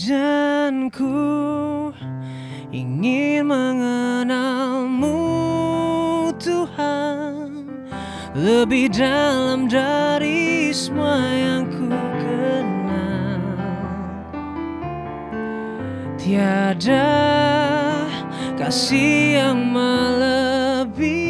Dan 0.00 0.88
ku 0.88 1.92
ingin 2.72 3.44
mengenalmu 3.44 5.12
Tuhan. 6.40 7.68
Lebih 8.32 8.96
dalam 8.96 9.68
dari 9.68 10.72
semua 10.72 11.20
yang 11.28 11.68
ku 11.68 11.84
Tiada 16.16 17.12
kasih 18.56 19.36
yang 19.36 19.60
melebihimu. 19.68 21.28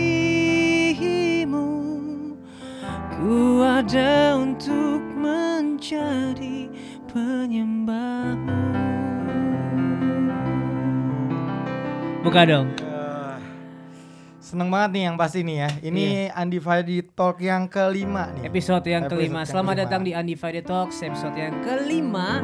Ku 3.18 3.66
ada 3.66 4.38
untuk 4.38 4.49
Buka 12.30 12.46
dong 12.46 12.70
seneng 14.38 14.70
banget 14.70 14.90
nih 14.94 15.02
yang 15.02 15.16
pasti 15.18 15.42
nih 15.42 15.56
ya. 15.58 15.70
Ini 15.82 16.06
Undivided 16.32 17.10
Talk 17.12 17.42
yang 17.42 17.66
kelima 17.66 18.30
nih. 18.34 18.46
Episode 18.46 18.86
yang 18.86 19.02
Episode 19.02 19.18
kelima 19.18 19.38
yang 19.40 19.50
Selamat 19.50 19.74
kelima. 19.74 19.82
datang 19.82 20.00
di 20.02 20.12
Undivided 20.14 20.62
Talks 20.62 21.02
Episode 21.02 21.34
yang 21.34 21.54
kelima 21.58 22.38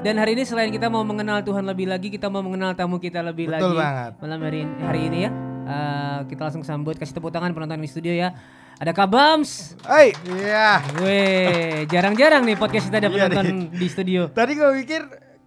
Dan 0.00 0.16
hari 0.16 0.32
ini 0.32 0.48
selain 0.48 0.72
kita 0.72 0.88
mau 0.88 1.04
mengenal 1.04 1.40
Tuhan 1.40 1.60
lebih 1.62 1.92
lagi 1.92 2.08
Kita 2.08 2.32
mau 2.32 2.40
mengenal 2.40 2.72
tamu 2.72 2.96
kita 2.96 3.20
lebih 3.20 3.52
Betul 3.52 3.76
lagi 3.76 3.76
banget. 3.76 4.12
Malam 4.16 4.40
hari, 4.40 4.60
hari 4.80 5.00
ini 5.08 5.18
ya 5.20 5.30
Eh, 5.62 6.18
Kita 6.26 6.40
langsung 6.42 6.64
sambut 6.64 6.96
Kasih 6.96 7.12
tepuk 7.12 7.28
tangan 7.28 7.52
penonton 7.52 7.78
di 7.78 7.88
studio 7.88 8.12
ya 8.12 8.32
Ada 8.76 8.92
Kak 8.92 9.12
Bams 9.12 9.76
Hai, 9.84 10.16
iya. 10.32 10.80
Weh, 10.98 11.84
jarang-jarang 11.84 12.48
nih 12.48 12.56
podcast 12.56 12.88
kita 12.88 12.96
ada 12.98 13.08
Iya 13.08 13.28
penonton 13.28 13.72
di 13.72 13.86
studio. 13.92 14.32
Tadi 14.32 14.52
gue 14.52 14.68
pikir 14.80 15.02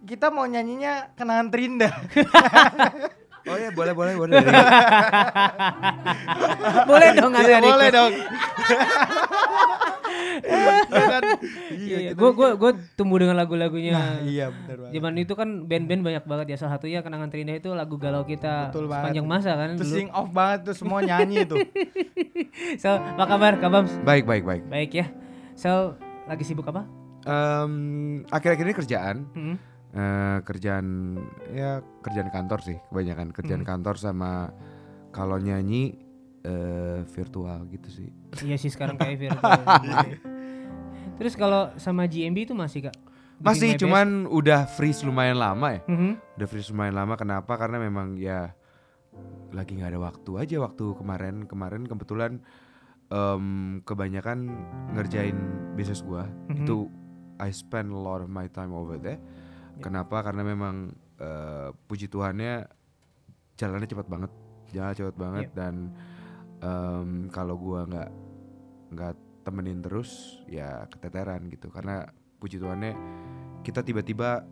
kita 0.06 0.30
mau 0.30 0.46
nyanyinya 0.46 1.10
kenangan 1.18 1.50
terindah. 1.50 1.94
Oh 3.46 3.56
ya 3.56 3.70
boleh 3.70 3.92
boleh 3.92 4.14
boleh. 4.16 4.36
Boleh 6.86 7.08
dong 7.12 7.32
ada 7.32 7.46
Iya, 7.48 7.58
boleh 7.60 7.88
dong. 7.90 8.12
Kan, 10.86 11.22
Iya, 11.70 12.12
gue 12.12 12.30
gue 12.32 12.48
gue 12.54 12.70
tumbuh 12.94 13.16
dengan 13.16 13.36
lagu-lagunya. 13.36 13.92
Nah, 13.92 14.16
iya 14.22 14.46
benar 14.48 14.76
banget. 14.80 14.92
Zaman 14.92 15.12
itu 15.16 15.32
kan 15.32 15.48
band-band 15.64 16.02
banyak 16.02 16.24
banget 16.24 16.46
ya. 16.48 16.56
Salah 16.56 16.76
satunya 16.76 17.00
kenangan 17.00 17.28
terindah 17.28 17.54
itu 17.54 17.70
lagu 17.70 17.96
galau 17.96 18.22
kita 18.22 18.70
Betul 18.70 18.86
banget. 18.86 19.02
sepanjang 19.12 19.26
masa 19.26 19.52
kan 19.54 19.68
Terus 19.74 19.86
dulu. 19.86 19.96
sing 19.96 20.08
off 20.10 20.28
banget 20.30 20.58
tuh 20.64 20.76
semua 20.76 20.98
nyanyi 21.00 21.44
tuh. 21.44 21.58
So, 22.76 22.88
apa 22.90 23.24
kabar 23.26 23.52
Kak 23.56 23.68
Bams? 23.68 23.92
baik 24.00 24.24
baik 24.24 24.42
baik. 24.42 24.62
Baik 24.66 24.90
ya. 24.94 25.06
So, 25.52 25.94
lagi 26.24 26.42
sibuk 26.42 26.64
apa? 26.64 26.88
Em, 27.22 27.72
akhir-akhir 28.26 28.64
ini 28.64 28.74
kerjaan, 28.74 29.16
Hmm. 29.30 29.56
Eh, 29.96 30.38
kerjaan 30.44 31.16
ya 31.50 31.80
kerjaan 32.04 32.28
kantor 32.28 32.60
sih 32.60 32.76
kebanyakan 32.86 33.32
kerjaan 33.32 33.64
kantor 33.64 33.96
sama 33.96 34.52
kalau 35.08 35.40
nyanyi 35.40 35.96
eh, 36.42 37.00
virtual 37.08 37.64
gitu 37.66 37.88
sih. 37.88 38.08
Iya 38.44 38.54
sih 38.54 38.68
sekarang 38.68 38.94
kayak 38.94 39.16
virtual. 39.24 39.52
Terus 41.16 41.34
kalau 41.34 41.72
sama 41.76 42.04
GMB 42.04 42.52
itu 42.52 42.54
masih 42.54 42.92
Kak? 42.92 42.96
Masih 43.36 43.76
cuman 43.76 44.24
udah 44.26 44.64
freeze 44.64 45.00
lumayan 45.00 45.36
lama 45.36 45.76
ya. 45.76 45.80
Mhm. 45.88 46.36
Udah 46.36 46.46
freeze 46.46 46.68
lumayan 46.68 46.96
lama 46.96 47.16
kenapa? 47.16 47.56
Karena 47.56 47.76
memang 47.76 48.16
ya 48.16 48.52
lagi 49.52 49.76
nggak 49.76 49.96
ada 49.96 50.00
waktu 50.02 50.30
aja 50.36 50.56
waktu 50.60 50.84
kemarin 50.94 51.48
kemarin 51.48 51.88
kebetulan 51.88 52.44
em, 53.08 53.44
kebanyakan 53.80 54.52
ngerjain 54.92 55.36
bisnis 55.72 56.04
gua 56.04 56.28
Mhm. 56.52 56.64
itu 56.64 56.76
I 57.36 57.48
spend 57.48 57.92
a 57.92 57.96
lot 57.96 58.20
of 58.20 58.28
my 58.28 58.48
time 58.48 58.72
over 58.72 58.96
there. 58.96 59.20
Kenapa? 59.80 60.24
Karena 60.24 60.42
memang 60.42 60.92
eh, 61.20 61.68
puji 61.86 62.08
Tuhannya 62.08 62.64
jalannya 63.56 63.88
cepat 63.88 64.06
banget, 64.08 64.32
jalan 64.72 64.92
cepat 64.92 65.16
banget 65.16 65.48
dan 65.56 65.92
em, 66.60 67.32
kalau 67.32 67.56
gua 67.56 67.88
nggak 67.88 68.10
nggak 68.92 69.14
temenin 69.48 69.80
terus 69.80 70.40
ya 70.48 70.84
keteteran 70.92 71.48
gitu. 71.48 71.72
Karena 71.72 72.04
puji 72.40 72.60
Tuhannya 72.60 72.92
kita 73.64 73.80
tiba-tiba 73.82 74.44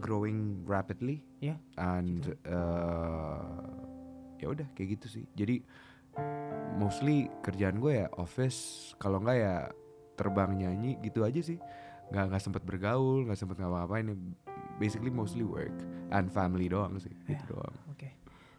growing 0.00 0.66
rapidly 0.66 1.22
Iya, 1.38 1.60
and 1.76 2.34
eh, 2.44 3.62
ya 4.40 4.46
udah 4.48 4.66
kayak 4.72 5.00
gitu 5.00 5.20
sih. 5.20 5.24
Jadi 5.36 5.60
mostly 6.80 7.30
kerjaan 7.44 7.78
gue 7.78 8.04
ya 8.04 8.08
office. 8.16 8.92
Kalau 8.98 9.20
nggak 9.20 9.36
ya 9.38 9.56
terbang 10.14 10.54
nyanyi 10.54 10.98
gitu 11.02 11.26
aja 11.26 11.42
sih 11.42 11.58
nggak 12.08 12.24
nggak 12.28 12.42
sempet 12.42 12.62
bergaul 12.62 13.24
nggak 13.24 13.36
sempet 13.36 13.56
ngapa-ngapain 13.56 14.04
ya 14.04 14.16
basically 14.74 15.08
mostly 15.08 15.42
work 15.42 15.72
and 16.10 16.28
family 16.28 16.66
doang 16.66 16.98
sih 16.98 17.12
Ya. 17.24 17.36
gitu 17.36 17.54
doang 17.54 17.74
Oke. 17.88 18.10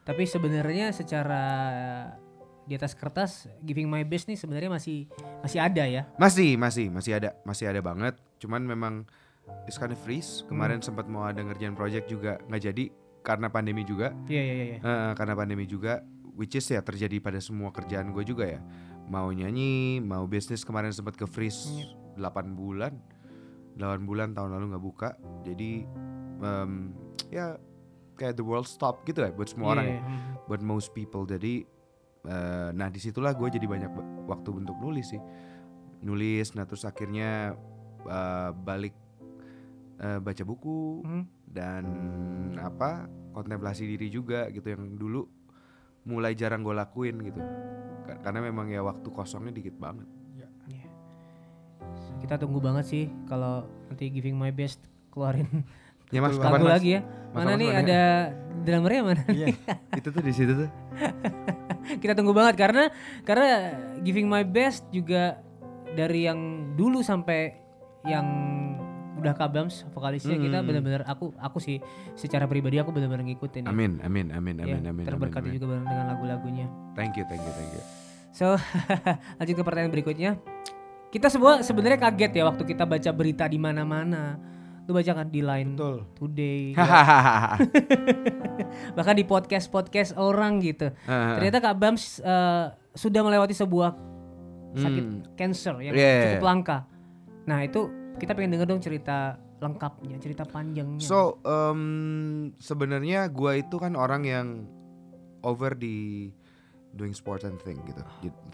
Tapi 0.01 0.23
sebenarnya 0.23 0.93
secara 0.93 1.41
di 2.61 2.73
atas 2.73 2.93
kertas 2.93 3.45
giving 3.59 3.85
my 3.85 4.01
best 4.01 4.25
nih 4.25 4.33
sebenarnya 4.33 4.69
masih 4.71 5.05
masih 5.39 5.59
ada 5.59 5.85
ya. 5.85 6.09
masih 6.17 6.57
masih 6.57 6.89
masih 6.89 7.13
ada 7.13 7.37
masih 7.41 7.69
ada 7.69 7.77
banget 7.77 8.13
cuman 8.37 8.61
memang 8.61 8.93
it's 9.65 9.77
kind 9.77 9.89
of 9.89 9.99
freeze 9.99 10.41
kemarin 10.45 10.77
sempat 10.79 11.05
mau 11.05 11.21
ada 11.23 11.37
ngerjain 11.39 11.73
project 11.73 12.05
juga 12.05 12.41
nggak 12.43 12.61
jadi 12.63 12.85
karena 13.21 13.49
pandemi 13.49 13.81
juga 13.81 14.13
Iya 14.25 14.41
iya 14.41 14.55
iya. 14.55 14.77
Eh, 14.77 15.11
karena 15.13 15.33
pandemi 15.33 15.65
juga 15.65 16.01
which 16.33 16.53
is 16.53 16.65
ya 16.65 16.81
terjadi 16.81 17.17
pada 17.17 17.37
semua 17.37 17.69
kerjaan 17.69 18.09
gue 18.09 18.21
juga 18.21 18.45
ya 18.47 18.61
mau 19.05 19.29
nyanyi 19.29 20.01
mau 20.01 20.25
bisnis 20.25 20.61
kemarin 20.61 20.89
sempat 20.89 21.13
ke 21.13 21.25
freeze 21.25 21.69
8 22.13 22.21
bulan 22.51 22.97
8 23.75 23.81
bulan 24.01 24.31
tahun 24.31 24.51
lalu 24.51 24.65
nggak 24.71 24.83
buka 24.83 25.09
jadi 25.41 25.71
em, 26.37 26.71
ya 27.27 27.55
kayak 28.15 28.33
the 28.33 28.43
world 28.43 28.65
stop 28.65 29.03
gitu 29.03 29.19
ya 29.19 29.29
buat 29.29 29.47
semua 29.47 29.73
orang 29.73 29.85
ya 29.85 29.91
Iya, 29.91 30.01
iya. 30.01 30.19
buat 30.45 30.61
most 30.61 30.91
people 30.91 31.23
jadi 31.23 31.67
eh, 32.23 32.69
nah 32.71 32.87
di 32.87 32.97
situlah 32.97 33.31
gue 33.31 33.47
jadi 33.49 33.65
banyak 33.65 33.91
ba- 33.91 34.09
waktu 34.29 34.49
untuk 34.55 34.77
nulis 34.77 35.09
sih 35.09 35.21
nulis 36.01 36.53
nah 36.53 36.63
terus 36.63 36.83
akhirnya 36.83 37.53
eh, 38.01 38.49
balik 38.53 38.95
eh, 39.97 40.19
baca 40.19 40.43
buku 40.43 41.01
Mhm. 41.01 41.23
dan 41.47 41.83
apa 42.57 43.05
kontemplasi 43.31 43.85
diri 43.85 44.07
juga 44.07 44.47
gitu 44.47 44.65
yang 44.65 44.95
dulu 44.95 45.27
mulai 46.05 46.31
jarang 46.31 46.61
gue 46.61 46.71
lakuin 46.71 47.19
gitu 47.21 47.41
Ka- 48.05 48.21
karena 48.21 48.39
memang 48.43 48.69
ya 48.69 48.79
waktu 48.79 49.07
kosongnya 49.07 49.49
dikit 49.51 49.75
banget. 49.75 50.05
Kita 52.25 52.35
tunggu 52.35 52.57
banget 52.57 52.85
sih 52.85 53.03
kalau 53.25 53.61
nanti 53.85 54.09
giving 54.09 54.33
my 54.33 54.49
best 54.49 54.81
keluarin 55.09 55.45
ya 56.13 56.19
mas 56.19 56.35
kapan 56.35 56.57
lagu 56.57 56.65
mas 56.65 56.73
lagi 56.75 56.89
ya. 56.91 57.01
Mas 57.29 57.37
Mana 57.37 57.47
Mas 57.47 57.59
nih 57.59 57.69
mana? 57.69 57.81
ada 57.81 58.01
drummernya 58.61 59.01
mana? 59.03 59.23
Iya. 59.27 59.47
itu 59.93 60.07
tuh 60.07 60.21
di 60.21 60.33
situ 60.33 60.53
tuh 60.55 60.69
Kita 62.01 62.13
tunggu 62.13 62.31
banget 62.31 62.57
karena 62.57 62.89
karena 63.21 63.47
giving 64.01 64.25
my 64.25 64.41
best 64.41 64.89
juga 64.89 65.37
dari 65.87 66.25
yang 66.25 66.39
dulu 66.73 66.99
sampai 66.99 67.53
yang 68.03 68.25
udah 69.15 69.33
kabams 69.33 69.85
vokalisnya 69.89 70.35
kita 70.35 70.59
Hmm. 70.59 70.67
benar-benar 70.67 71.01
aku 71.03 71.33
aku 71.35 71.57
sih 71.57 71.77
secara 72.13 72.45
pribadi 72.45 72.77
aku 72.77 72.89
benar-benar 72.89 73.21
ngikutin 73.23 73.65
ya. 73.65 73.69
amin 73.69 73.97
amin 73.99 74.27
amin 74.29 74.53
Ya, 74.59 74.65
amin 74.71 74.83
amin 74.87 75.03
terberkati 75.03 75.39
amin, 75.41 75.49
amin. 75.49 75.55
juga 75.55 75.65
bareng 75.71 75.85
dengan 75.87 76.05
lagu-lagunya. 76.07 76.65
thank 76.93 77.13
you 77.13 77.25
thank 77.25 77.39
you 77.39 77.53
thank 77.53 77.69
you 77.71 77.83
So, 78.29 78.59
lanjut 79.39 79.55
ke 79.55 79.63
pertanyaan 79.63 79.95
berikutnya. 79.95 80.35
Kita 81.15 81.31
semua 81.31 81.63
sebenarnya 81.63 81.95
kaget 81.97 82.31
ya 82.35 82.43
waktu 82.43 82.67
kita 82.67 82.83
baca 82.83 83.11
berita 83.15 83.47
di 83.47 83.55
mana-mana. 83.55 84.35
Lu 84.83 84.91
baca 84.91 85.15
kan 85.15 85.31
di 85.31 85.39
Line 85.39 85.73
Betul. 85.73 86.03
Today, 86.13 86.75
bahkan 88.95 89.15
di 89.15 89.23
podcast-podcast 89.23 90.13
orang 90.13 90.59
gitu. 90.59 90.91
Ternyata 91.07 91.57
Kak 91.57 91.75
Bams 91.79 92.19
eh, 92.19 92.65
sudah 92.91 93.21
melewati 93.23 93.55
sebuah 93.55 93.95
sakit 94.75 95.03
Hmm. 95.07 95.23
cancer 95.39 95.79
yang 95.79 95.95
Yeah. 95.95 96.35
cukup 96.35 96.43
langka. 96.43 96.77
Nah, 97.47 97.63
itu 97.63 97.87
kita 98.19 98.35
pengen 98.35 98.59
denger 98.59 98.67
dong 98.67 98.83
cerita 98.83 99.39
lengkapnya, 99.57 100.19
cerita 100.19 100.43
panjangnya. 100.43 100.99
So 100.99 101.39
um, 101.41 101.81
sebenarnya 102.59 103.31
gua 103.31 103.55
itu 103.55 103.79
kan 103.79 103.95
orang 103.95 104.27
yang 104.27 104.47
over 105.41 105.71
di 105.73 106.27
doing 106.91 107.15
sports 107.15 107.47
and 107.47 107.55
thing 107.63 107.79
gitu, 107.87 108.03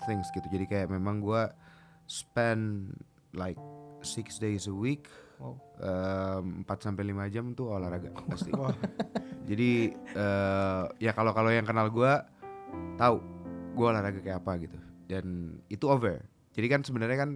things 0.06 0.30
gitu. 0.30 0.46
Jadi 0.46 0.70
kayak 0.70 0.88
memang 0.88 1.20
gua 1.20 1.50
spend 2.12 2.92
like 3.32 3.56
six 4.04 4.36
days 4.36 4.68
a 4.68 4.76
week, 4.76 5.08
Wow. 5.40 5.56
um, 5.80 6.68
4 6.68 6.86
sampai 6.86 7.08
lima 7.08 7.32
jam 7.32 7.56
tuh 7.56 7.72
olahraga 7.72 8.12
pasti. 8.32 8.52
Jadi 9.48 9.90
eh, 9.96 10.84
ya 11.00 11.12
kalau 11.16 11.32
kalau 11.32 11.50
yang 11.50 11.64
kenal 11.64 11.88
gua 11.88 12.28
tahu 13.00 13.24
gua 13.74 13.96
olahraga 13.96 14.20
kayak 14.20 14.44
apa 14.44 14.60
gitu. 14.60 14.78
Dan 15.08 15.58
itu 15.72 15.88
over. 15.88 16.20
Jadi 16.52 16.68
kan 16.68 16.84
sebenarnya 16.84 17.18
kan 17.24 17.32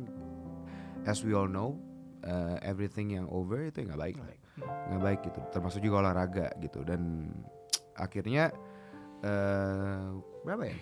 as 1.07 1.23
we 1.23 1.31
all 1.31 1.47
know 1.47 1.79
uh, 2.27 2.59
everything 2.61 3.13
yang 3.15 3.25
over 3.31 3.63
itu 3.63 3.85
nggak 3.85 3.97
baik 3.97 4.17
lah. 4.19 4.27
nggak 4.89 5.03
baik 5.03 5.19
gitu 5.27 5.41
termasuk 5.51 5.83
juga 5.83 5.99
olahraga 6.07 6.47
gitu 6.63 6.79
dan 6.87 7.27
akhirnya 7.99 8.55
eh 9.19 10.07
berapa 10.47 10.63
ya 10.63 10.77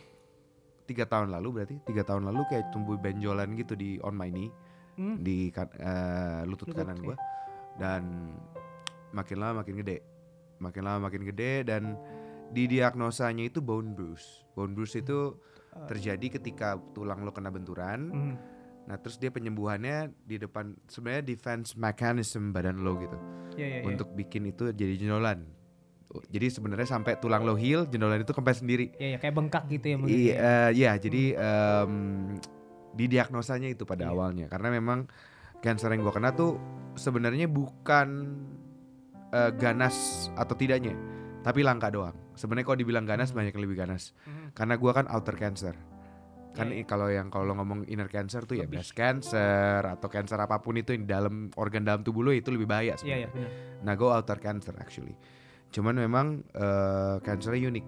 tiga 0.84 1.06
tahun 1.06 1.30
lalu 1.30 1.50
berarti 1.54 1.76
tiga 1.84 2.04
tahun 2.04 2.24
lalu 2.26 2.42
kayak 2.48 2.70
tumbuh 2.70 2.96
benjolan 2.96 3.54
gitu 3.54 3.74
di 3.74 3.98
on 4.00 4.14
my 4.14 4.28
knee 4.28 4.52
Hmm. 4.94 5.18
di 5.18 5.50
kan- 5.50 5.74
eh, 5.74 6.46
lutut, 6.46 6.70
Lutut, 6.70 6.78
kanan 6.78 6.96
oke. 6.96 7.06
gua 7.06 7.16
dan 7.76 8.04
makin 9.12 9.38
lama 9.38 9.54
makin 9.60 9.76
gede 9.76 9.98
makin 10.60 10.84
lama 10.84 11.00
makin 11.04 11.26
gede 11.26 11.66
dan 11.66 11.98
didiagnosanya 12.50 13.44
itu 13.44 13.60
bone 13.60 13.92
bruise 13.92 14.46
bone 14.52 14.72
bruise 14.72 14.94
itu 14.94 15.34
terjadi 15.88 16.38
ketika 16.38 16.78
tulang 16.94 17.22
lo 17.22 17.32
kena 17.32 17.50
benturan 17.50 18.00
Hmm. 18.08 18.36
nah 18.84 18.96
terus 18.96 19.18
dia 19.18 19.30
penyembuhannya 19.30 20.14
di 20.20 20.38
depan 20.38 20.78
sebenarnya 20.86 21.26
defense 21.26 21.74
mechanism 21.74 22.52
badan 22.52 22.78
lo 22.80 22.94
gitu 22.96 23.18
Ya, 23.54 23.66
ya, 23.66 23.78
ya. 23.80 23.86
untuk 23.86 24.14
bikin 24.14 24.46
itu 24.46 24.70
jadi 24.70 24.94
jendolan 24.96 25.46
jadi 26.24 26.48
sebenarnya 26.48 26.86
sampai 26.88 27.18
tulang 27.18 27.42
lo 27.42 27.54
heal 27.54 27.86
jendolan 27.86 28.20
itu 28.20 28.30
kempes 28.30 28.60
sendiri 28.60 28.94
Ya, 28.96 29.16
ya, 29.16 29.18
kayak 29.18 29.34
bengkak 29.34 29.64
gitu 29.68 29.86
ya 29.88 29.96
mungkin. 29.96 30.14
Iya, 30.14 30.30
ya. 30.30 30.36
eh, 30.38 30.70
iya, 30.76 30.92
jadi 30.96 31.24
em, 31.34 31.94
didiagnosanya 32.92 33.70
itu 33.70 33.84
pada 33.84 34.06
Iya. 34.06 34.12
awalnya 34.12 34.46
karena 34.46 34.70
memang 34.70 35.10
cancer 35.60 35.90
yang 35.90 36.02
gua 36.02 36.14
kena 36.14 36.30
tuh 36.32 36.60
sebenarnya 36.94 37.48
bukan 37.48 38.08
eh, 39.32 39.50
ganas 39.52 39.96
atau 40.38 40.54
tidaknya, 40.54 40.94
tapi 41.42 41.66
langka 41.66 41.90
doang. 41.90 42.14
Sebenarnya 42.34 42.66
kalau 42.68 42.78
dibilang 42.78 43.02
ganas 43.02 43.34
banyak 43.34 43.50
yang 43.50 43.66
lebih 43.66 43.78
ganas, 43.80 44.14
Mhm. 44.22 44.54
karena 44.54 44.78
gua 44.78 44.94
kan 44.94 45.10
outer 45.10 45.34
cancer. 45.34 45.74
Kan 46.54 46.70
Iya, 46.70 46.76
iya. 46.76 46.86
kalau 46.86 47.10
yang 47.10 47.34
kalau 47.34 47.50
lo 47.50 47.58
ngomong 47.58 47.90
inner 47.90 48.06
cancer 48.06 48.46
tuh 48.46 48.54
ya 48.54 48.70
Lebih. 48.70 48.78
breast 48.78 48.94
cancer 48.94 49.82
atau 49.82 50.06
cancer 50.06 50.38
apa 50.38 50.62
pun 50.62 50.78
itu 50.78 50.94
yang 50.94 51.02
di 51.02 51.10
dalam 51.10 51.50
organ 51.56 51.82
dalam 51.82 52.06
tubuh 52.06 52.22
lo 52.22 52.30
itu 52.30 52.54
lebih 52.54 52.70
bahaya 52.70 52.94
Iya, 52.94 52.96
sebenarnya. 52.96 53.18
iya, 53.18 53.28
benar. 53.34 53.50
Nah, 53.82 53.94
gue 53.96 54.06
outer 54.08 54.38
cancer 54.38 54.74
actually. 54.78 55.18
Cuman 55.74 55.98
memang 55.98 56.26
eh 56.48 57.16
cancernya 57.20 57.68
unik. 57.68 57.86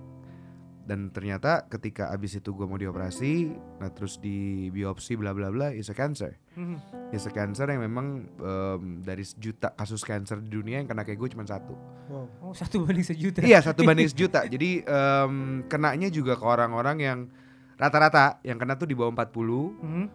Dan 0.86 1.10
ternyata 1.10 1.66
ketika 1.66 2.14
abis 2.14 2.38
itu 2.38 2.54
gue 2.54 2.62
mau 2.62 2.78
dioperasi, 2.78 3.50
nah 3.82 3.90
terus 3.90 4.22
di 4.22 4.70
biopsi 4.70 5.18
bla 5.18 5.34
bla 5.34 5.50
bla, 5.50 5.74
is 5.74 5.90
a 5.90 5.98
cancer. 5.98 6.38
Mhm. 6.54 6.78
Is 7.10 7.26
a 7.26 7.34
cancer 7.34 7.66
yang 7.66 7.82
memang 7.82 8.30
em, 8.38 9.02
dari 9.02 9.26
sejuta 9.26 9.74
kasus 9.74 10.06
cancer 10.06 10.38
di 10.38 10.50
dunia 10.52 10.78
yang 10.78 10.86
kena 10.86 11.02
kayak 11.02 11.18
gue 11.18 11.30
cuma 11.34 11.42
satu. 11.42 11.74
Wow. 12.06 12.30
Oh, 12.40 12.54
satu 12.54 12.86
banding 12.86 13.02
sejuta. 13.02 13.42
iya 13.42 13.66
satu 13.66 13.82
banding 13.90 14.06
sejuta. 14.06 14.46
Jadi 14.46 14.82
em, 14.82 15.34
kenanya 15.66 16.06
juga 16.08 16.38
ke 16.38 16.46
orang-orang 16.46 16.98
yang 17.02 17.20
rata-rata 17.76 18.38
yang 18.42 18.56
kena 18.56 18.78
tuh 18.78 18.86
di 18.86 18.94
bawah 18.94 19.10
40 19.12 19.82
Mhm. 19.82 20.06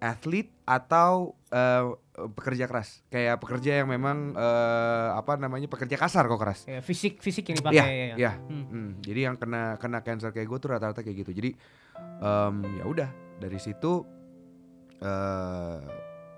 Atlet 0.00 0.48
atau 0.64 1.36
eh, 1.48 1.84
pekerja 2.32 2.64
keras 2.64 3.04
kayak 3.08 3.36
pekerja 3.36 3.84
yang 3.84 3.88
memang 3.88 4.32
eh, 4.32 5.08
apa 5.12 5.36
namanya 5.36 5.68
pekerja 5.68 5.96
kasar 5.96 6.24
kok 6.24 6.40
keras 6.40 6.64
Kayak 6.64 6.84
fisik 6.84 7.14
fisik 7.20 7.44
yang 7.48 7.60
dipakai 7.60 7.76
Iya, 7.76 7.84
ya. 7.84 8.04
ya. 8.04 8.14
iya. 8.16 8.32
Hmm. 8.40 8.64
Hmm, 8.66 8.90
jadi 9.00 9.20
yang 9.28 9.36
kena 9.36 9.76
kena 9.76 10.00
cancer 10.00 10.32
kayak 10.32 10.48
gue 10.48 10.58
tuh 10.58 10.70
rata-rata 10.72 11.00
kayak 11.00 11.20
gitu 11.20 11.32
jadi 11.32 11.50
em, 12.18 12.54
ya 12.76 12.84
udah 12.84 13.08
dari 13.36 13.56
situ 13.56 14.04
eh 15.00 15.80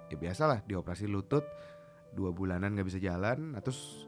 ya 0.06 0.16
biasalah 0.18 0.62
dioperasi 0.62 1.08
lutut 1.08 1.42
dua 2.12 2.30
bulanan 2.30 2.76
nggak 2.76 2.86
bisa 2.86 3.00
jalan 3.00 3.56
nah, 3.56 3.62
terus 3.62 4.04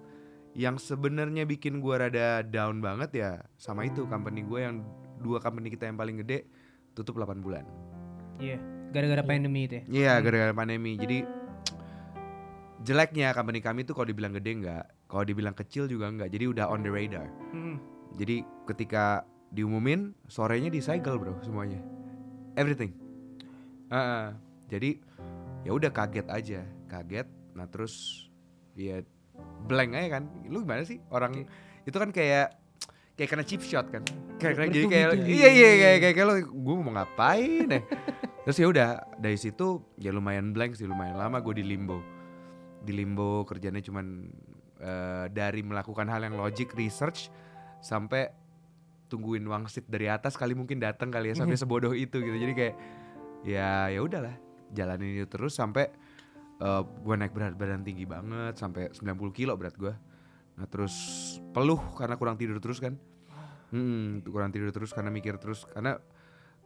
yang 0.53 0.79
sebenarnya 0.79 1.43
bikin 1.43 1.81
gue 1.81 1.95
rada 1.97 2.43
down 2.43 2.79
banget 2.79 3.11
ya 3.15 3.31
sama 3.57 3.83
itu 3.83 4.07
company 4.07 4.45
gue 4.45 4.61
yang 4.61 4.85
dua 5.19 5.41
company 5.41 5.67
kita 5.67 5.89
yang 5.89 5.97
paling 5.97 6.21
gede 6.21 6.47
tutup 6.93 7.17
8 7.17 7.39
bulan 7.39 7.67
Iya. 8.39 8.59
Gara-gara 8.95 9.23
pandemi 9.27 9.67
itu 9.67 9.75
ya. 9.75 9.85
Iya 9.91 10.13
gara-gara 10.23 10.55
pandemi. 10.55 10.95
Jadi 10.95 11.27
jeleknya 12.87 13.35
company 13.35 13.59
kami 13.59 13.83
tuh 13.83 13.99
kalau 13.99 14.07
dibilang 14.07 14.31
gede 14.39 14.51
enggak, 14.55 14.85
kalau 15.11 15.25
dibilang 15.27 15.57
kecil 15.57 15.91
juga 15.91 16.07
enggak. 16.07 16.31
Jadi 16.31 16.45
udah 16.47 16.71
on 16.71 16.87
the 16.87 16.93
radar. 16.95 17.27
Mhm. 17.51 17.77
Jadi 18.15 18.47
ketika 18.71 19.27
diumumin 19.51 20.15
sorenya 20.31 20.71
di 20.71 20.79
cycle 20.79 21.19
bro 21.19 21.35
semuanya, 21.43 21.83
everything. 22.55 22.95
Ah, 23.91 24.39
jadi 24.71 25.03
ya 25.67 25.75
udah 25.75 25.91
kaget 25.91 26.31
aja, 26.31 26.63
kaget. 26.87 27.27
Nah 27.59 27.67
terus 27.67 28.27
ya 28.79 29.03
blank 29.67 29.99
aja 29.99 30.23
kan. 30.23 30.31
Lu 30.47 30.63
gimana 30.63 30.87
sih 30.87 31.03
orang 31.11 31.43
itu 31.83 31.97
kan 31.99 32.15
kayak 32.15 32.55
kayak 33.15 33.29
kena 33.31 33.45
chip 33.45 33.63
shot 33.63 33.87
kan. 33.89 34.03
Kayak 34.37 34.55
kayak- 34.59 34.73
jadi 34.73 34.87
kayak 34.87 35.07
Bertubi-tubi. 35.09 35.33
iya 35.33 35.49
iya 35.49 35.71
kayak 35.73 35.99
kayak, 36.01 36.15
kayak 36.15 36.27
lo 36.27 36.35
gue 36.45 36.75
mau 36.77 36.93
ngapain 36.93 37.67
ya. 37.69 37.81
Terus 38.45 38.57
ya 38.59 38.67
udah 38.69 38.89
dari 39.17 39.39
situ 39.39 39.67
ya 39.97 40.11
lumayan 40.11 40.51
blank 40.51 40.75
sih 40.75 40.85
lumayan 40.85 41.17
lama 41.17 41.39
gue 41.39 41.55
di 41.55 41.65
limbo. 41.65 42.03
Di 42.81 42.93
limbo 42.93 43.43
kerjanya 43.45 43.81
cuman 43.81 44.29
eh, 44.77 45.27
dari 45.31 45.63
melakukan 45.63 46.05
hal 46.07 46.21
yang 46.23 46.35
logic 46.35 46.75
research 46.75 47.31
sampai 47.79 48.29
tungguin 49.07 49.45
wangsit 49.45 49.87
dari 49.87 50.09
atas 50.09 50.35
kali 50.35 50.53
mungkin 50.53 50.81
datang 50.81 51.09
kali 51.09 51.31
ya 51.31 51.37
sampai 51.37 51.57
sebodoh 51.61 51.95
itu 51.95 52.19
gitu. 52.19 52.37
Jadi 52.37 52.53
kayak 52.53 52.75
ya 53.45 53.89
ya 53.89 54.01
udahlah 54.01 54.35
jalanin 54.73 55.17
itu 55.17 55.29
terus 55.29 55.55
sampai 55.55 55.87
eh 56.55 56.83
gue 56.83 57.15
naik 57.15 57.31
berat 57.31 57.55
badan 57.55 57.81
tinggi 57.81 58.05
banget 58.05 58.59
sampai 58.59 58.91
90 58.91 59.07
kilo 59.33 59.55
berat 59.55 59.79
gue. 59.79 59.95
Nah 60.55 60.67
terus 60.71 60.95
peluh 61.51 61.81
karena 61.99 62.15
kurang 62.15 62.39
tidur 62.39 62.59
terus 62.63 62.79
kan. 62.79 62.95
Hmm, 63.75 64.23
kurang 64.23 64.55
tidur 64.55 64.71
terus 64.71 64.95
karena 64.95 65.11
mikir 65.11 65.35
terus 65.43 65.67
karena 65.67 65.99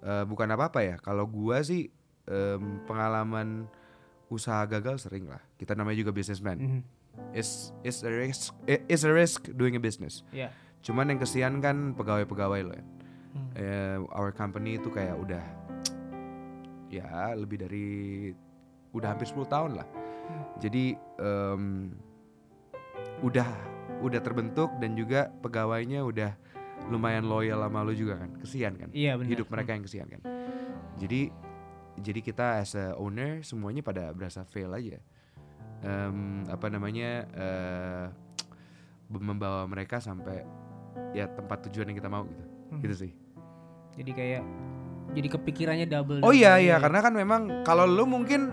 eh, 0.05 0.25
bukan 0.29 0.49
apa-apa 0.53 0.85
ya. 0.85 0.97
Kalau 1.01 1.25
gua 1.25 1.65
sih 1.65 1.89
em, 2.29 2.85
pengalaman 2.85 3.65
usaha 4.29 4.61
gagal 4.69 5.01
sering 5.09 5.25
lah. 5.25 5.41
Kita 5.57 5.73
namanya 5.73 6.05
juga 6.05 6.13
businessman. 6.13 6.59
Mhm. 6.61 6.81
It's 7.35 7.75
it's 7.83 8.07
a 8.07 8.13
risk 8.13 8.55
it's 8.69 9.03
a 9.03 9.11
risk 9.11 9.51
doing 9.57 9.75
a 9.75 9.83
business. 9.83 10.23
Iya. 10.31 10.53
Cuman 10.85 11.11
yang 11.11 11.19
kesian 11.19 11.59
kan 11.59 11.97
pegawai-pegawai 11.97 12.61
lo 12.63 12.73
ya. 12.77 12.85
Hmm. 13.29 13.51
Eh, 13.59 13.97
our 14.15 14.31
company 14.31 14.79
itu 14.79 14.93
kayak 14.93 15.17
udah 15.19 15.45
ya 16.89 17.37
lebih 17.37 17.61
dari 17.61 17.89
udah 18.93 19.09
hampir 19.13 19.29
10 19.29 19.45
tahun 19.49 19.73
lah. 19.81 19.89
Jadi 20.61 20.93
em, 21.19 21.93
udah 23.25 23.49
udah 23.99 24.21
terbentuk 24.21 24.71
dan 24.79 24.95
juga 24.95 25.31
pegawainya 25.41 26.03
udah 26.03 26.31
lumayan 26.89 27.27
loyal 27.27 27.61
sama 27.63 27.83
lo 27.83 27.93
juga 27.93 28.17
kan. 28.19 28.31
Kesian 28.39 28.75
kan 28.75 28.89
Iya 28.95 29.19
benar. 29.19 29.29
hidup 29.29 29.47
mereka 29.51 29.71
yang 29.75 29.85
kesian 29.85 30.09
kan. 30.09 30.21
Jadi 30.97 31.31
jadi 31.99 32.21
kita 32.23 32.63
as 32.63 32.79
a 32.79 32.95
owner 32.95 33.43
semuanya 33.43 33.83
pada 33.83 34.15
berasa 34.15 34.47
fail 34.47 34.71
aja. 34.71 35.03
Em, 35.79 36.43
apa 36.47 36.67
namanya 36.69 37.11
eh 37.29 38.05
membawa 39.09 39.65
mereka 39.65 39.99
sampai 39.99 40.43
ya 41.15 41.27
tempat 41.27 41.67
tujuan 41.71 41.89
yang 41.91 41.99
kita 41.99 42.11
mau 42.11 42.23
gitu. 42.25 42.45
Hmm. 42.71 42.81
Gitu 42.83 42.95
sih. 43.07 43.13
Jadi 43.97 44.11
kayak 44.15 44.43
jadi 45.17 45.29
kepikirannya 45.33 45.87
double. 45.89 46.21
Oh 46.21 46.31
iya 46.31 46.61
iya 46.61 46.77
karena 46.77 47.01
kan 47.01 47.13
memang 47.13 47.65
kalau 47.65 47.89
lu 47.89 48.05
mungkin 48.05 48.53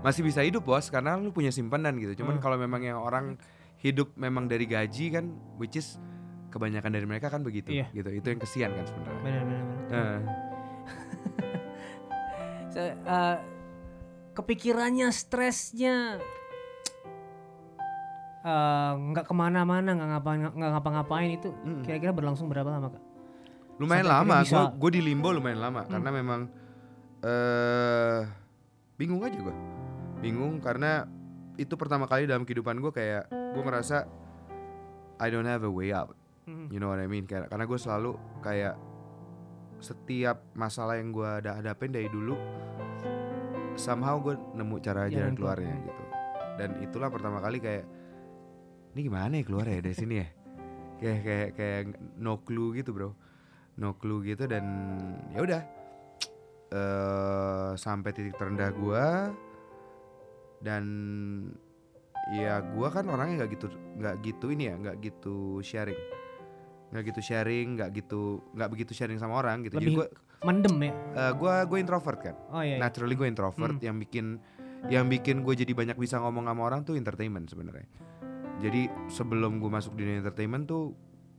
masih 0.00 0.22
bisa 0.22 0.40
hidup 0.40 0.62
bos 0.62 0.86
karena 0.86 1.18
lu 1.18 1.34
punya 1.34 1.50
simpanan 1.50 1.98
gitu. 1.98 2.22
Cuman 2.22 2.38
Hmm. 2.38 2.42
kalau 2.42 2.56
memang 2.56 2.80
yang 2.80 2.96
orang 2.96 3.34
hidup 3.78 4.14
memang 4.14 4.44
dari 4.44 4.64
gaji 4.64 5.10
kan 5.10 5.28
which 5.56 5.74
is 5.74 6.00
kebanyakan 6.48 6.90
dari 6.90 7.04
mereka 7.04 7.28
kan 7.28 7.40
begitu 7.40 7.68
Iya. 7.70 7.86
gitu. 7.92 8.08
Itu 8.10 8.26
yang 8.26 8.40
kesian 8.40 8.70
kan 8.70 8.84
sebenarnya. 8.84 9.20
Benar 9.20 9.42
benar. 9.42 9.62
benar. 9.62 9.86
Eh, 9.90 10.18
Se- 12.72 12.96
eh, 12.98 13.36
kepikirannya, 14.32 15.08
stresnya 15.10 16.20
eh, 18.42 18.92
nggak 18.94 19.24
ke 19.24 19.34
mana-mana, 19.34 19.90
nggak 19.92 20.08
ngapain 20.10 20.38
nggak 20.48 20.70
ngapa-ngapain 20.72 21.30
itu 21.34 21.48
Mm. 21.56 21.82
kira-kira 21.82 22.12
berlangsung 22.12 22.46
berapa 22.46 22.68
lama 22.68 22.88
kak? 22.90 23.02
lumayan 23.76 24.08
Sampai 24.08 24.16
lama 24.24 24.36
bisa- 24.40 24.72
gue 24.72 24.90
di 24.90 25.02
limbo 25.02 25.28
lumayan 25.30 25.60
lama 25.60 25.84
karena 25.84 26.08
memang 26.10 26.40
eh 27.20 28.20
bingung 28.96 29.20
aja 29.20 29.36
gue 29.36 29.52
bingung 30.18 30.64
karena 30.64 31.04
itu 31.56 31.74
pertama 31.74 32.04
kali 32.04 32.24
dalam 32.24 32.44
kehidupan 32.44 32.78
gue 32.78 32.92
kayak 32.92 33.24
gue 33.28 33.62
ngerasa 33.62 34.04
I 35.16 35.28
don't 35.28 35.44
have 35.44 35.64
a 35.64 35.72
way 35.72 35.90
out. 35.90 36.12
Mhm. 36.44 36.70
you 36.70 36.78
know 36.78 36.88
what 36.88 37.00
I 37.00 37.08
mean? 37.08 37.24
Kayak- 37.24 37.48
karena 37.48 37.64
gue 37.64 37.74
selalu 37.74 38.10
kayak 38.38 38.78
setiap 39.76 40.46
masalah 40.52 40.96
yang 40.96 41.10
gue 41.10 41.26
ada 41.26 41.58
hadapin 41.58 41.90
dari 41.90 42.06
dulu 42.06 42.38
somehow 43.76 44.16
gue 44.18 44.32
nemu 44.54 44.76
cara 44.78 45.04
Jalan 45.06 45.12
jalan 45.12 45.34
keluar. 45.34 45.56
keluarnya 45.58 45.76
gitu. 45.82 46.02
Dan 46.56 46.70
itulah 46.80 47.08
pertama 47.10 47.38
kali 47.38 47.58
kayak 47.58 47.84
ini 48.94 49.00
gimana 49.04 49.36
ya 49.36 49.44
keluar 49.44 49.66
ya 49.66 49.76
dari 49.78 49.92
sini 49.92 50.14
ya? 50.16 50.28
Kayak 50.96 51.20
kayak 51.20 51.48
kayak 51.52 51.80
no 52.16 52.40
clue 52.40 52.72
gitu 52.72 52.92
bro. 52.92 53.12
No 53.76 53.92
clue 53.94 54.24
gitu 54.24 54.48
dan 54.48 54.64
ya 55.32 55.44
udah. 55.44 55.62
Eh 56.66 57.70
sampai 57.74 58.10
titik 58.10 58.34
terendah 58.34 58.72
gua 58.72 59.30
dan 60.58 60.84
ya 62.28 62.58
gua 62.64 62.88
kan 62.88 63.06
orangnya 63.06 63.44
nggak 63.44 63.50
gitu 63.54 63.66
nggak 63.96 64.14
gitu 64.20 64.46
ini 64.48 64.64
ya 64.66 64.74
nggak 64.76 64.96
gitu 65.00 65.36
sharing 65.60 65.98
nggak 66.86 67.04
gitu 67.06 67.20
sharing 67.20 67.68
nggak 67.74 67.90
gitu 67.94 68.22
nggak 68.52 68.68
begitu 68.68 68.92
sharing 68.92 69.16
sama 69.16 69.38
orang 69.38 69.62
gitu 69.62 69.76
jadi 69.76 69.86
Lebih 69.86 69.96
gua 69.96 70.06
Mendem 70.44 70.76
ya? 70.78 70.92
eh, 71.16 71.32
gua 71.32 71.54
gue 71.64 71.78
introvert 71.78 72.20
kan 72.20 72.36
Oh 72.50 72.60
iya. 72.60 72.76
iya. 72.76 72.78
naturally 72.78 73.14
gue 73.14 73.24
introvert 73.24 73.78
yang 73.80 73.96
bikin 73.96 74.36
yang 74.86 75.08
bikin 75.08 75.40
gue 75.40 75.54
jadi 75.56 75.72
banyak 75.72 75.96
bisa 75.96 76.18
ngomong 76.18 76.44
sama 76.44 76.62
orang 76.62 76.80
tuh 76.82 76.94
entertainment 76.94 77.48
sebenarnya 77.48 77.88
jadi 78.56 78.86
sebelum 79.08 79.58
gue 79.58 79.66
masuk 79.66 79.94
dunia 79.94 80.20
entertainment 80.20 80.64
tuh 80.64 80.92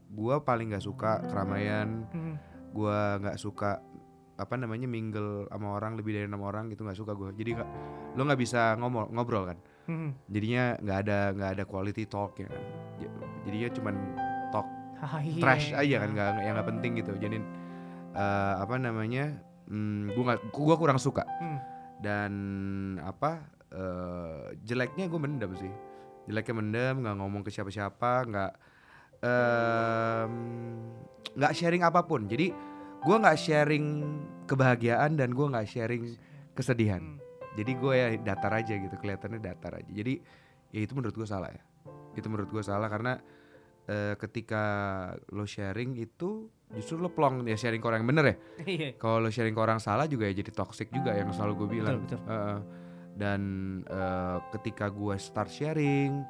gue 0.08 0.34
paling 0.42 0.68
nggak 0.68 0.82
suka 0.82 1.22
keramaian 1.24 2.04
Mhm. 2.08 2.34
gue 2.68 2.98
nggak 3.22 3.38
suka 3.38 3.80
apa 4.34 4.54
namanya 4.54 4.84
mingle 4.84 5.46
sama 5.46 5.72
orang 5.72 5.94
lebih 5.94 6.12
dari 6.12 6.26
enam 6.26 6.42
orang 6.42 6.68
gitu 6.68 6.82
nggak 6.82 6.94
suka 6.96 7.12
gue 7.12 7.32
jadi 7.34 7.50
nggak 7.56 7.70
lo 8.18 8.26
nggak 8.26 8.40
bisa 8.42 8.74
ngomong 8.76 9.14
ngobrol 9.14 9.46
kan 9.46 9.58
Hmm. 9.88 10.12
jadinya 10.28 10.76
nggak 10.84 10.98
ada 11.00 11.18
nggak 11.32 11.50
ada 11.56 11.64
quality 11.64 12.04
talk 12.04 12.36
ya 12.36 12.44
kan 12.44 12.60
jadinya 13.48 13.68
cuman 13.72 13.94
talk 14.52 14.68
iya. 15.24 15.40
trash 15.40 15.72
aja 15.72 15.96
kan 16.04 16.10
nggak 16.12 16.28
yang 16.44 16.54
nggak 16.60 16.68
penting 16.68 16.90
gitu 17.00 17.12
jadi 17.16 17.40
eh, 18.12 18.54
apa 18.60 18.76
namanya 18.76 19.32
hmm, 19.64 20.12
gua 20.12 20.22
nggak 20.28 20.40
gua 20.52 20.74
kurang 20.76 21.00
suka 21.00 21.24
Hmm. 21.40 21.56
dan 22.04 22.32
apa 23.00 23.48
eh, 23.72 24.60
jeleknya 24.60 25.08
gue 25.08 25.16
mendem 25.16 25.56
sih 25.56 25.72
jeleknya 26.28 26.54
mendem 26.60 26.94
nggak 27.00 27.16
ngomong 27.16 27.40
ke 27.40 27.48
siapa-siapa 27.48 28.28
nggak 28.28 28.52
nggak 31.32 31.52
sharing 31.54 31.80
apa 31.80 32.04
pun 32.04 32.28
jadi 32.28 32.52
gue 32.98 33.16
nggak 33.16 33.38
sharing 33.38 33.86
kebahagiaan 34.44 35.16
dan 35.16 35.32
gue 35.32 35.46
nggak 35.48 35.64
sharing 35.64 36.12
kesedihan 36.52 37.00
Hmm. 37.00 37.16
Jadi 37.58 37.72
gue 37.74 37.92
ya 37.92 38.06
datar 38.22 38.52
aja 38.54 38.70
gitu 38.72 38.94
kelihatannya 38.94 39.40
datar 39.40 39.72
aja 39.76 39.90
jadi 39.90 40.14
ya 40.70 40.80
itu 40.80 40.92
menurut 40.94 41.12
gue 41.12 41.26
salah 41.26 41.50
ya 41.50 41.62
itu 42.14 42.26
menurut 42.26 42.46
gue 42.48 42.62
salah 42.62 42.86
karena 42.86 43.18
eh, 43.84 44.14
ketika 44.14 44.62
lo 45.28 45.42
sharing 45.42 45.96
itu 45.96 46.46
justru 46.70 46.94
lo 46.96 47.08
plong 47.08 47.42
ya 47.42 47.56
sharing 47.56 47.78
ke 47.78 47.86
orang 47.86 48.00
yang 48.02 48.10
bener 48.10 48.24
ya 48.24 48.36
Iya. 48.64 48.88
kalau 48.96 49.18
lo 49.18 49.28
sharing 49.28 49.52
ke 49.52 49.60
orang 49.60 49.78
salah 49.78 50.04
juga 50.04 50.24
ya 50.24 50.34
jadi 50.34 50.50
toxic 50.52 50.88
juga 50.88 51.12
yang 51.12 51.30
selalu 51.30 51.52
gue 51.58 51.68
bilang 51.74 51.98
Betul, 52.04 52.20
betul. 52.20 52.28
Heeh. 52.28 52.58
dan 53.16 53.40
eh, 53.84 54.38
ketika 54.52 54.86
gue 54.88 55.14
start 55.16 55.48
sharing 55.48 56.22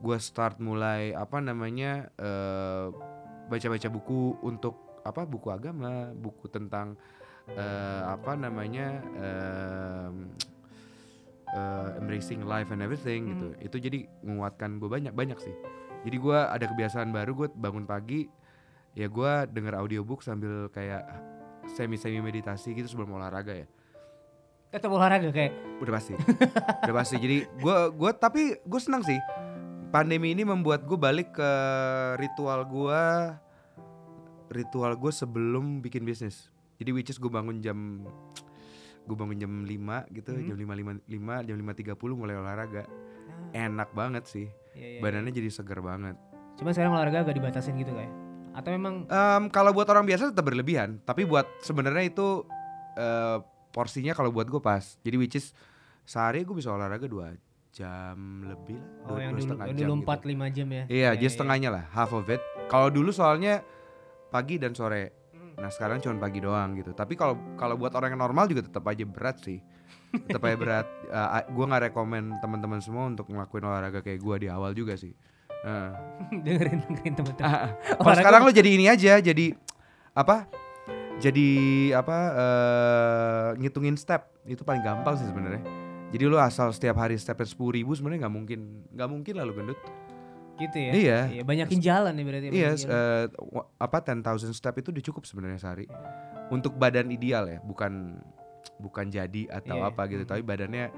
gue 0.00 0.16
start 0.18 0.56
mulai 0.58 1.12
apa 1.12 1.38
namanya 1.38 2.08
eh, 2.16 2.86
baca-baca 3.46 3.88
buku 3.88 4.40
untuk 4.40 4.74
apa 5.00 5.24
buku 5.24 5.48
agama 5.48 6.08
buku 6.10 6.48
tentang 6.48 6.96
eh, 7.56 8.02
apa 8.06 8.32
namanya 8.38 9.02
em, 9.16 10.30
eh, 11.50 11.98
embracing 11.98 12.46
life 12.46 12.70
and 12.70 12.82
everything 12.84 13.30
gitu. 13.34 13.46
Itu 13.58 13.76
jadi 13.82 14.06
menguatkan 14.22 14.78
gue 14.78 14.90
banyak 14.90 15.14
banyak 15.14 15.38
sih. 15.40 15.54
Jadi 16.06 16.16
gue 16.16 16.38
ada 16.38 16.64
kebiasaan 16.64 17.12
baru 17.12 17.32
gue 17.36 17.48
bangun 17.52 17.84
pagi 17.84 18.24
ya 18.96 19.06
gue 19.06 19.32
denger 19.54 19.78
audiobook 19.78 20.24
sambil 20.24 20.66
kayak 20.74 21.06
semi 21.70 21.94
semi 21.94 22.18
meditasi 22.18 22.74
gitu 22.74 22.88
sebelum 22.90 23.18
olahraga 23.20 23.54
ya. 23.54 23.66
Tetap 24.70 24.90
olahraga 24.90 25.34
kayak? 25.34 25.82
Udah 25.82 25.92
pasti. 25.98 26.14
Udah 26.86 26.94
pasti. 26.94 27.16
Jadi 27.18 27.36
gue 27.46 27.76
gue 27.94 28.10
tapi 28.14 28.58
gue 28.62 28.80
senang 28.80 29.02
sih. 29.02 29.18
Pandemi 29.90 30.30
ini 30.30 30.46
membuat 30.46 30.86
gue 30.86 30.94
balik 30.94 31.34
ke 31.34 31.50
ritual 32.22 32.62
gue 32.62 33.02
ritual 34.50 34.94
gue 34.98 35.12
sebelum 35.14 35.78
bikin 35.82 36.02
bisnis 36.02 36.50
jadi 36.80 36.90
which 36.90 37.08
is 37.08 37.16
gue 37.16 37.28
bangun 37.28 37.60
jam 37.60 38.08
gue 39.00 39.16
bangun 39.16 39.36
jam 39.36 39.52
5 39.62 40.16
gitu 40.16 40.30
Hmm. 40.32 40.46
jam 40.46 40.56
lima 40.56 40.74
lima 40.74 40.92
lima 41.04 41.34
jam 41.42 41.54
lima 41.54 41.72
tiga 41.72 41.92
puluh 41.92 42.14
mulai 42.14 42.34
olahraga 42.34 42.88
enak 43.52 43.92
banget 43.92 44.24
sih 44.24 44.46
Iya, 44.70 44.86
iya, 44.86 45.00
badannya 45.02 45.30
jadi 45.30 45.50
segar 45.50 45.80
banget 45.80 46.14
Cuma 46.54 46.70
sekarang 46.70 46.92
olahraga 46.92 47.24
agak 47.24 47.34
dibatasin 47.34 47.72
gitu 47.74 47.90
kayak. 47.90 48.12
Atau 48.52 48.70
memang 48.70 49.08
Em, 49.08 49.48
kalau 49.48 49.72
buat 49.72 49.88
orang 49.88 50.04
biasa 50.04 50.28
tetap 50.28 50.44
berlebihan, 50.44 51.00
tapi 51.02 51.24
buat 51.24 51.48
sebenarnya 51.58 52.04
itu 52.06 52.44
eh, 52.94 53.38
porsinya 53.70 54.12
kalau 54.12 54.28
buat 54.28 54.44
gue 54.44 54.60
pas. 54.60 55.00
Jadi 55.00 55.16
which 55.16 55.34
is 55.34 55.56
sehari 56.04 56.44
gue 56.44 56.52
bisa 56.52 56.68
olahraga 56.68 57.08
dua 57.08 57.32
jam 57.70 58.44
lebih 58.44 58.76
lah, 58.76 59.08
oh 59.08 59.08
dua, 59.08 59.20
yang 59.20 59.32
dua 59.32 59.38
dulu 59.38 59.46
setengah 59.46 59.64
yang 59.64 59.74
jam 59.74 59.86
dulu 59.88 59.94
gitu. 59.96 60.06
4 60.06 60.20
5 60.44 60.56
jam 60.58 60.68
ya. 60.68 60.84
Iya, 60.86 61.10
just 61.16 61.34
setengahnya 61.34 61.70
lah, 61.72 61.84
half 61.88 62.12
of 62.12 62.26
it. 62.28 62.42
Kalau 62.68 62.88
dulu 62.90 63.08
soalnya 63.08 63.64
pagi 64.28 64.60
dan 64.60 64.76
sore. 64.76 65.19
Nah 65.60 65.68
sekarang 65.68 66.00
cuma 66.00 66.16
pagi 66.16 66.40
doang 66.40 66.72
gitu. 66.80 66.96
Tapi 66.96 67.14
kalau 67.14 67.36
kalau 67.60 67.76
buat 67.76 67.92
orang 67.92 68.16
yang 68.16 68.24
normal 68.24 68.48
juga 68.48 68.64
tetap 68.64 68.82
aja 68.88 69.04
berat 69.04 69.44
sih. 69.44 69.60
Tetap 70.26 70.40
aja 70.48 70.56
berat. 70.56 70.88
Eh, 71.10 71.42
gue 71.50 71.64
nggak 71.66 71.90
rekomen 71.90 72.38
teman-teman 72.38 72.78
semua 72.78 73.10
untuk 73.10 73.26
ngelakuin 73.26 73.66
olahraga 73.66 73.98
kayak 73.98 74.22
gue 74.22 74.46
di 74.46 74.48
awal 74.48 74.70
juga 74.78 74.94
sih. 74.94 75.10
Nah. 75.66 75.90
dengerin 76.46 76.86
dengerin 76.86 77.14
teman-teman. 77.18 77.50
Ah. 77.50 77.74
Kalau 77.98 78.14
sekarang 78.14 78.40
lo 78.46 78.54
jadi 78.54 78.70
ini 78.78 78.86
aja, 78.86 79.18
jadi 79.18 79.58
apa? 80.14 80.46
Jadi 81.18 81.90
apa? 81.90 82.18
eh, 82.30 83.48
ngitungin 83.58 83.98
step 83.98 84.30
itu 84.46 84.62
paling 84.62 84.86
gampang 84.86 85.18
sih 85.18 85.26
sebenarnya. 85.26 85.66
Jadi 86.14 86.24
lo 86.30 86.38
asal 86.38 86.70
setiap 86.70 87.02
hari 87.02 87.18
stepnya 87.18 87.46
sepuluh 87.46 87.74
ribu 87.74 87.90
sebenarnya 87.94 88.30
nggak 88.30 88.34
mungkin, 88.38 88.60
nggak 88.94 89.08
mungkin 89.10 89.32
lah 89.34 89.44
lo 89.50 89.52
gendut. 89.54 89.78
Gitu 90.60 90.76
ya. 90.76 90.92
Iya. 90.92 91.18
Iya, 91.32 91.42
banyakin 91.42 91.80
jalan 91.80 92.12
nih 92.12 92.24
berarti. 92.24 92.46
Iya, 92.52 92.70
eh, 92.76 93.24
wa- 93.48 93.68
apa 93.74 93.98
10,000 93.98 94.52
step 94.52 94.76
itu 94.76 94.92
udah 94.92 95.04
cukup 95.04 95.22
sebenarnya 95.24 95.56
sehari. 95.56 95.88
Untuk 96.50 96.76
badan 96.76 97.08
ideal 97.08 97.48
ya, 97.48 97.58
bukan 97.60 98.20
bukan 98.76 99.08
jadi 99.08 99.48
atau 99.48 99.76
Iya, 99.76 99.88
apa 99.88 100.02
gitu, 100.06 100.24
tapi 100.24 100.42
badannya 100.42 100.92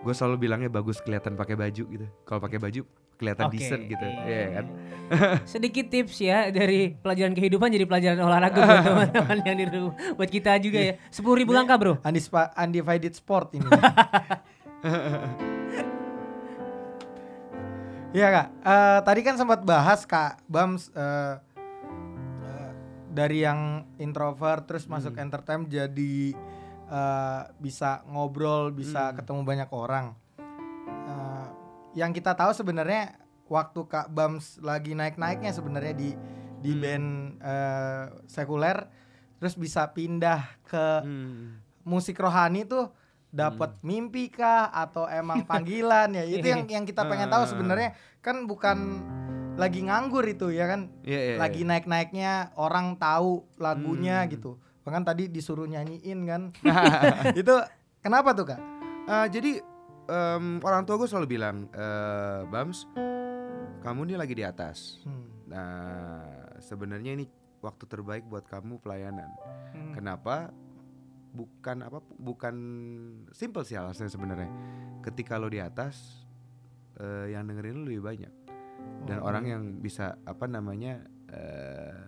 gue 0.00 0.14
selalu 0.14 0.36
bilangnya 0.40 0.68
bagus 0.68 1.00
kelihatan 1.00 1.34
pakai 1.34 1.56
baju 1.56 1.84
gitu. 1.84 2.06
Kalau 2.24 2.40
pakai 2.40 2.56
baju 2.58 2.80
kelihatan 3.14 3.46
Oke, 3.46 3.54
decent 3.56 3.82
gitu, 3.86 4.04
iya. 4.04 4.24
Iya 4.26 4.46
kan? 4.52 4.64
Sedikit 5.54 5.86
tips 5.86 6.16
ya 6.18 6.48
dari 6.48 6.92
pelajaran 6.92 7.32
kehidupan 7.32 7.70
jadi 7.70 7.86
pelajaran 7.86 8.20
olahraga 8.20 8.60
buat 8.60 8.82
teman-teman 8.88 9.38
yang 9.44 9.56
di 9.56 9.66
rumah. 9.68 9.94
Buat 10.16 10.30
kita 10.30 10.56
juga 10.58 10.80
ya. 10.80 10.92
10.000 11.08 11.40
ribu 11.40 11.52
langkah 11.52 11.76
bro. 11.76 11.94
Undispa- 12.00 12.52
undivided 12.56 13.12
sport 13.12 13.54
ini. 13.54 13.68
Iya 18.14 18.30
kak, 18.30 18.48
Eh, 18.62 18.98
tadi 19.02 19.20
kan 19.26 19.34
sempat 19.34 19.66
bahas 19.66 20.06
kak 20.06 20.38
Bams 20.46 20.86
eh, 20.94 21.34
eh, 22.46 22.70
dari 23.10 23.42
yang 23.42 23.82
introvert 23.98 24.70
terus 24.70 24.86
masuk 24.86 25.18
entertain 25.18 25.66
jadi 25.66 26.30
eh, 26.86 27.42
bisa 27.58 28.06
ngobrol, 28.06 28.70
bisa 28.70 29.10
Hmm. 29.10 29.16
ketemu 29.18 29.40
banyak 29.42 29.70
orang. 29.74 30.14
Eh, 30.86 31.46
yang 31.98 32.14
kita 32.14 32.38
tahu 32.38 32.54
sebenarnya 32.54 33.18
waktu 33.50 33.82
kak 33.82 34.06
Bams 34.08 34.62
lagi 34.62 34.94
naik-naiknya 34.94 35.50
sebenarnya 35.50 35.94
di 35.98 36.14
di 36.62 36.70
Hmm. 36.70 36.80
band 36.80 37.08
eh, 37.42 38.04
sekuler, 38.30 38.78
terus 39.42 39.58
bisa 39.58 39.90
pindah 39.90 40.62
ke 40.62 40.86
Hmm. 41.02 41.58
musik 41.82 42.14
rohani 42.16 42.62
tuh 42.62 42.94
dapat 43.34 43.82
mimpi 43.82 44.30
kah 44.30 44.70
atau 44.70 45.10
emang 45.10 45.42
panggilan 45.50 46.14
ya 46.14 46.22
itu 46.22 46.46
yang 46.46 46.70
yang 46.70 46.84
kita 46.86 47.02
pengen 47.02 47.26
tahu 47.26 47.44
sebenarnya 47.44 47.92
kan 48.22 48.46
bukan 48.46 49.02
lagi 49.54 49.82
nganggur 49.82 50.22
itu 50.24 50.50
ya 50.50 50.66
kan 50.66 50.90
Iya, 51.02 51.20
iya, 51.20 51.34
lagi 51.36 51.62
iya. 51.62 51.68
naik 51.68 51.86
naiknya 51.86 52.32
orang 52.54 52.94
tahu 52.94 53.42
lagunya 53.58 54.22
Hmm. 54.22 54.30
gitu 54.30 54.50
bahkan 54.82 55.02
tadi 55.02 55.26
disuruh 55.26 55.66
nyanyiin 55.66 56.20
kan 56.24 56.42
itu 57.40 57.54
kenapa 57.98 58.30
tuh 58.32 58.46
kak 58.48 58.60
Eh, 59.04 59.28
jadi 59.28 59.60
em, 60.08 60.64
orang 60.64 60.88
tua 60.88 60.96
gue 60.96 61.04
selalu 61.04 61.36
bilang, 61.36 61.68
eh, 61.76 62.40
Bams, 62.48 62.88
kamu 63.84 64.08
nih 64.08 64.16
lagi 64.16 64.32
di 64.32 64.40
atas. 64.40 65.04
Hmm. 65.04 65.28
Nah, 65.44 66.24
sebenarnya 66.56 67.12
ini 67.12 67.28
waktu 67.60 67.84
terbaik 67.84 68.24
buat 68.24 68.48
kamu 68.48 68.80
pelayanan. 68.80 69.28
Hmm. 69.76 69.92
Kenapa? 69.92 70.48
Bukan 71.34 71.82
apa? 71.82 71.98
Bukan 72.00 72.54
simple 73.34 73.66
sih 73.66 73.74
alasannya 73.74 74.08
sebenarnya. 74.08 74.50
Ketika 75.02 75.34
lo 75.36 75.50
di 75.50 75.58
atas, 75.58 76.24
eh, 76.96 77.34
yang 77.34 77.50
dengerin 77.50 77.82
lo 77.82 77.90
lebih 77.90 78.06
banyak 78.06 78.32
dan 79.04 79.18
Oh. 79.18 79.26
orang 79.28 79.44
yang 79.44 79.62
bisa 79.78 80.14
apa 80.22 80.46
namanya 80.46 81.02
eh, 81.26 82.04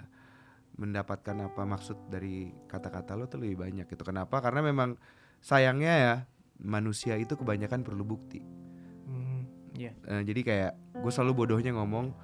mendapatkan 0.77 1.35
apa 1.43 1.67
maksud 1.67 2.07
dari 2.07 2.55
kata-kata 2.69 3.19
lo 3.19 3.27
tuh 3.27 3.43
lebih 3.43 3.59
banyak 3.59 3.87
gitu. 3.91 4.07
Kenapa? 4.07 4.39
Karena 4.39 4.63
memang 4.63 4.95
sayangnya 5.43 5.95
ya 5.99 6.15
manusia 6.63 7.19
itu 7.19 7.35
kebanyakan 7.35 7.83
perlu 7.83 8.07
bukti. 8.07 8.39
Hmm, 9.05 9.43
Iya. 9.75 9.93
Eh, 10.07 10.23
jadi 10.23 10.41
kayak 10.41 10.73
gue 11.03 11.11
selalu 11.11 11.43
bodohnya 11.43 11.75
ngomong 11.75 12.15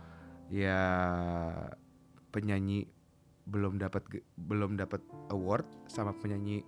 ya 0.49 0.79
penyanyi 2.31 2.87
belum 3.43 3.77
dapat 3.77 4.07
belum 4.39 4.79
dapat 4.79 5.03
award 5.35 5.67
sama 5.91 6.15
penyanyi 6.15 6.63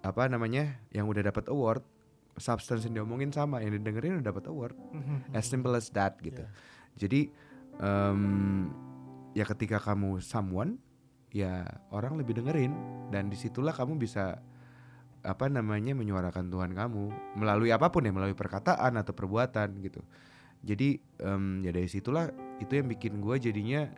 apa 0.00 0.28
namanya 0.32 0.80
yang 0.92 1.04
udah 1.08 1.20
dapat 1.28 1.52
award 1.52 1.84
substance 2.40 2.88
yang 2.88 3.02
diomongin 3.02 3.28
sama 3.30 3.60
yang 3.60 3.76
didengerin 3.76 4.18
udah 4.18 4.26
dapat 4.32 4.44
award. 4.48 4.74
Hmm. 4.96 5.20
as 5.36 5.44
simple 5.46 5.76
as 5.76 5.92
that 5.92 6.16
gitu. 6.24 6.42
Jadi 6.96 7.28
em, 7.78 8.22
ya 9.36 9.44
ketika 9.44 9.78
kamu 9.78 10.24
someone 10.24 10.80
ya 11.30 11.68
orang 11.92 12.16
lebih 12.16 12.40
dengerin. 12.40 12.72
Dan 13.12 13.28
di 13.28 13.36
situlah 13.36 13.76
kamu 13.76 14.00
bisa 14.00 14.40
apa 15.20 15.46
namanya 15.52 15.92
menyuarakan 15.92 16.48
Tuhan 16.48 16.72
kamu. 16.72 17.36
Melalui 17.36 17.70
apa 17.70 17.92
pun 17.92 18.08
ya 18.08 18.12
melalui 18.14 18.34
perkataan 18.34 18.96
atau 18.96 19.12
perbuatan 19.12 19.76
gitu. 19.84 20.00
Jadi 20.60 21.00
em, 21.20 21.64
ya 21.64 21.70
dari 21.70 21.88
situlah 21.88 22.32
itu 22.60 22.72
yang 22.72 22.88
bikin 22.88 23.20
gue 23.20 23.36
jadinya 23.40 23.88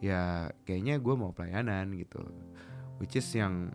ya 0.00 0.48
kayaknya 0.66 0.98
gue 0.98 1.14
mau 1.14 1.30
pelayanan 1.30 1.94
gitu. 1.98 2.22
Which 3.00 3.16
is 3.16 3.26
yang 3.32 3.72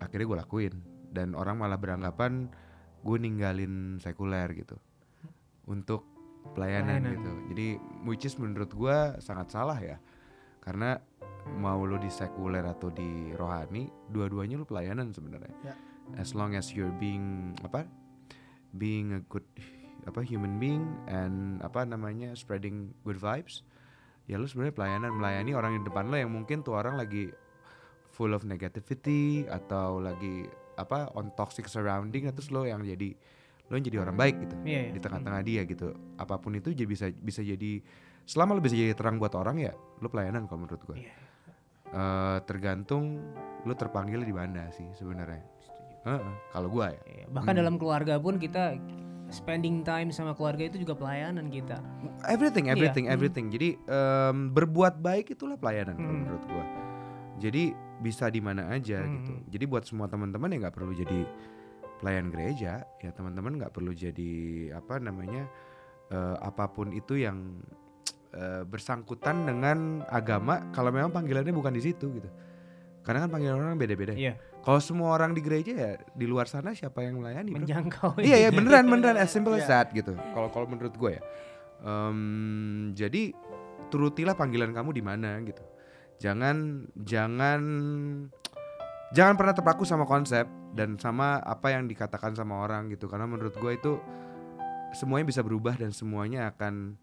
akhirnya 0.00 0.26
gue 0.26 0.38
lakuin. 0.42 0.74
Dan 1.10 1.34
orang 1.34 1.58
malah 1.60 1.78
beranggapan 1.78 2.48
gue 3.04 3.16
ninggalin 3.20 3.98
sekuler 4.02 4.50
gitu. 4.56 4.76
Untuk 5.68 6.06
pelayanan, 6.56 7.04
Pelayanan. 7.04 7.12
gitu. 7.14 7.32
Jadi 7.54 7.66
which 8.08 8.24
is 8.24 8.34
menurut 8.40 8.72
gue 8.72 8.96
sangat 9.20 9.52
salah 9.52 9.78
ya. 9.78 10.00
Karena 10.60 10.98
mau 11.56 11.80
lo 11.88 11.96
di 11.96 12.12
sekuler 12.12 12.62
atau 12.68 12.92
di 12.92 13.32
rohani 13.32 13.88
dua-duanya 14.12 14.60
lo 14.60 14.66
pelayanan 14.68 15.12
sebenarnya. 15.14 15.54
Ya. 15.64 15.74
as 16.18 16.34
long 16.34 16.58
as 16.58 16.74
you're 16.74 16.90
being 16.98 17.54
apa 17.62 17.86
being 18.74 19.14
a 19.14 19.22
good 19.30 19.46
apa 20.10 20.26
human 20.26 20.58
being 20.58 20.82
and 21.06 21.62
apa 21.62 21.86
namanya 21.86 22.34
spreading 22.34 22.90
good 23.06 23.14
vibes 23.14 23.62
ya 24.26 24.38
lu 24.38 24.46
sebenarnya 24.46 24.74
pelayanan. 24.74 25.10
Melayani 25.14 25.52
orang 25.54 25.78
di 25.78 25.82
depan 25.86 26.10
lo 26.10 26.16
yang 26.18 26.30
mungkin 26.34 26.62
tuh 26.66 26.74
orang 26.78 26.98
lagi 26.98 27.30
full 28.20 28.36
of 28.36 28.44
negativity 28.44 29.48
atau 29.48 29.96
lagi 29.96 30.44
apa 30.76 31.08
on 31.14 31.32
toxic 31.32 31.64
surrounding 31.64 32.28
terus 32.28 32.52
lo 32.52 32.62
yang 32.62 32.84
jadi 32.84 33.16
lo 33.66 33.72
yang 33.72 33.86
jadi 33.86 33.98
orang 33.98 34.12
baik 34.14 34.36
gitu 34.38 34.56
Iya, 34.60 34.80
iya. 34.82 34.92
di 34.92 35.00
tengah-tengah 35.00 35.40
dia 35.40 35.64
gitu 35.64 35.88
apa 36.16 36.36
pun 36.36 36.52
itu 36.52 36.68
jadi 36.70 36.84
bisa 36.84 37.06
bisa 37.10 37.40
jadi 37.40 37.80
selama 38.22 38.52
lo 38.52 38.60
bisa 38.60 38.74
jadi 38.74 38.92
terang 38.92 39.16
buat 39.16 39.32
orang 39.32 39.56
ya 39.58 39.72
lo 39.72 40.06
pelayanan 40.06 40.44
kalau 40.44 40.68
menurut 40.68 40.84
gue 40.84 41.00
Iya. 41.00 41.12
Eh, 41.90 42.38
tergantung 42.44 43.18
lo 43.60 43.72
terpanggil 43.72 44.20
di 44.20 44.30
mana 44.30 44.68
sih 44.70 44.84
sebenarnya 44.92 45.40
Heeh, 46.00 46.22
kalau 46.50 46.68
gue 46.70 46.86
ya 46.86 47.02
Iya, 47.10 47.24
Bahkan 47.30 47.54
dalam 47.54 47.74
keluarga 47.76 48.16
pun 48.16 48.36
kita 48.36 48.76
spending 49.28 49.80
time 49.80 50.10
sama 50.10 50.34
keluarga 50.34 50.66
itu 50.66 50.76
juga 50.76 50.92
pelayanan 50.92 51.46
kita. 51.46 51.78
everything 52.26 52.66
Iya, 52.66 52.74
everything 52.74 53.06
hmm. 53.06 53.14
everything 53.14 53.46
jadi 53.48 53.68
em, 53.80 54.50
berbuat 54.50 54.98
baik 54.98 55.30
itulah 55.30 55.54
pelayanan 55.54 55.94
kalau 55.94 56.10
Hmm. 56.10 56.20
menurut 56.20 56.44
gue 56.44 56.64
jadi 57.38 57.64
bisa 58.00 58.26
di 58.26 58.40
mana 58.40 58.68
aja 58.68 58.98
Hmm. 58.98 59.12
gitu. 59.16 59.32
Jadi 59.50 59.64
buat 59.64 59.84
semua 59.84 60.06
teman-teman 60.06 60.48
ya 60.48 60.56
nggak 60.58 60.74
perlu 60.74 60.92
jadi 60.92 61.20
pelayan 61.96 62.28
gereja 62.28 62.72
ya 62.96 63.10
teman-teman 63.10 63.56
nggak 63.56 63.70
perlu 63.70 63.92
jadi 63.92 64.32
apa 64.72 64.96
namanya 64.96 65.44
eh, 66.08 66.36
apa 66.38 66.64
pun 66.66 66.90
itu 66.90 67.14
yang 67.14 67.60
eh, 68.30 68.62
bersangkutan 68.62 69.44
dengan 69.44 69.78
agama 70.06 70.70
kalau 70.70 70.88
memang 70.88 71.10
panggilannya 71.10 71.52
bukan 71.52 71.70
di 71.70 71.82
situ 71.82 72.08
gitu. 72.10 72.30
Karena 73.00 73.24
kan 73.24 73.30
panggilan 73.30 73.56
orang 73.58 73.76
beda-beda. 73.76 74.12
Iya, 74.12 74.36
kalau 74.60 74.76
semua 74.78 75.10
orang 75.10 75.32
di 75.32 75.40
gereja 75.40 75.72
ya 75.72 75.90
di 76.10 76.24
luar 76.24 76.44
sana 76.44 76.72
siapa 76.72 77.00
yang 77.00 77.16
melayani 77.16 77.48
menjangkau. 77.50 78.20
iya 78.20 78.36
ya 78.38 78.50
beneran 78.50 78.84
beneran 78.92 79.16
as 79.16 79.28
simple 79.28 79.52
as 79.52 79.64
Iya. 79.64 79.68
that 79.70 79.88
gitu. 79.90 80.12
Kalau 80.12 80.48
kalau 80.48 80.66
menurut 80.66 80.92
gue 80.92 81.16
ya. 81.16 81.22
Em, 81.80 82.20
jadi 82.92 83.32
turutilah 83.88 84.34
panggilan 84.34 84.70
kamu 84.70 84.90
di 84.92 85.02
mana 85.02 85.40
gitu 85.40 85.64
jangan 86.20 86.86
jangan 87.00 87.60
jangan 89.16 89.34
pernah 89.34 89.54
terpaku 89.56 89.88
sama 89.88 90.04
konsep 90.04 90.46
dan 90.76 91.00
sama 91.00 91.40
apa 91.42 91.74
yang 91.74 91.88
dikatakan 91.88 92.36
sama 92.36 92.62
orang 92.62 92.92
gitu. 92.92 93.08
Karena 93.10 93.26
menurut 93.26 93.56
gue 93.56 93.72
itu 93.74 93.98
semuanya 94.94 95.26
bisa 95.26 95.40
berubah 95.42 95.74
dan 95.74 95.90
semuanya 95.90 96.52
akan 96.54 96.94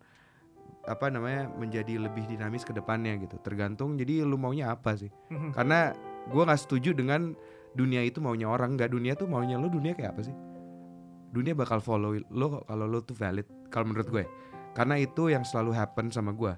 apa 0.88 1.12
namanya 1.12 1.51
menjadi 1.51 2.00
lebih 2.00 2.29
dinamis 2.29 2.63
ke 2.63 2.71
depannya 2.71 3.17
gitu. 3.19 3.36
Tergantung 3.43 4.00
jadi 4.00 4.24
lu 4.24 4.39
maunya 4.39 4.71
apa 4.71 4.95
sih. 4.95 5.12
Mhm. 5.33 5.51
karena 5.57 5.91
gue 6.27 6.43
nggak 6.43 6.62
setuju 6.62 6.95
dengan 6.95 7.36
dunia 7.75 8.05
itu 8.05 8.24
maunya 8.24 8.47
orang. 8.47 8.79
Nggak 8.79 8.93
dunia 8.93 9.17
tuh 9.19 9.27
maunya 9.27 9.59
lo 9.59 9.67
dunia 9.67 9.97
kayak 9.97 10.15
apa 10.15 10.21
sih? 10.24 10.36
Dunia 11.33 11.51
bakal 11.57 11.83
follow 11.83 12.15
lo 12.31 12.63
kalau 12.63 12.86
lo 12.88 13.03
tuh 13.03 13.17
valid. 13.17 13.50
Kalau 13.67 13.91
menurut 13.91 14.07
gue 14.07 14.24
karena 14.77 15.01
itu 15.01 15.33
yang 15.33 15.41
selalu 15.41 15.74
happen 15.74 16.13
sama 16.13 16.38
gue 16.38 16.53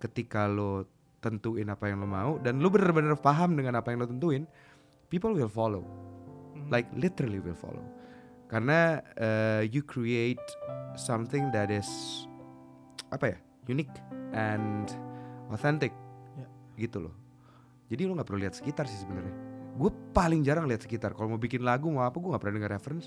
ketika 0.00 0.48
lo 0.48 0.88
tentuin 1.18 1.66
apa 1.66 1.90
yang 1.90 1.98
lo 2.02 2.08
mau 2.08 2.38
dan 2.38 2.62
lo 2.62 2.70
bener-bener 2.70 3.18
paham 3.18 3.58
dengan 3.58 3.78
apa 3.78 3.90
yang 3.90 4.02
lo 4.02 4.08
tentuin 4.08 4.46
people 5.10 5.34
will 5.34 5.50
follow. 5.50 5.82
Mhm. 6.54 6.70
like 6.74 6.88
literally 6.94 7.38
will 7.40 7.56
follow. 7.56 7.82
Karena 8.48 9.04
uh, 9.20 9.62
you 9.64 9.84
create 9.84 10.40
something 10.96 11.52
that 11.52 11.68
is 11.68 11.88
apa 13.12 13.36
ya 13.36 13.38
unique 13.68 13.92
and 14.32 14.92
authentic 15.52 15.92
Ya. 16.36 16.46
gitu 16.76 17.08
loh. 17.08 17.14
Jadi 17.88 18.04
lo 18.04 18.16
nggak 18.16 18.28
perlu 18.28 18.40
lihat 18.44 18.54
sekitar 18.56 18.84
sih 18.84 19.00
sebenarnya. 19.00 19.32
Gue 19.78 19.90
paling 20.12 20.42
jarang 20.44 20.68
lihat 20.68 20.84
sekitar. 20.84 21.16
Kalau 21.16 21.34
mau 21.34 21.40
bikin 21.40 21.64
lagu 21.64 21.88
mau 21.88 22.04
apa 22.04 22.16
gue 22.18 22.28
nggak 22.28 22.42
pernah 22.42 22.56
denger 22.60 22.72
reference. 22.72 23.06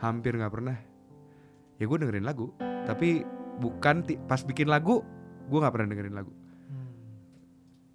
Hampir 0.00 0.36
nggak 0.36 0.52
pernah. 0.52 0.76
Ya 1.80 1.84
gue 1.88 1.98
dengerin 1.98 2.26
lagu 2.26 2.52
tapi 2.86 3.22
bukan 3.62 4.02
pas 4.26 4.42
bikin 4.42 4.66
lagu 4.66 5.06
gue 5.48 5.58
nggak 5.58 5.74
pernah 5.74 5.88
dengerin 5.92 6.16
lagu. 6.16 6.32
Hmm. 6.32 6.41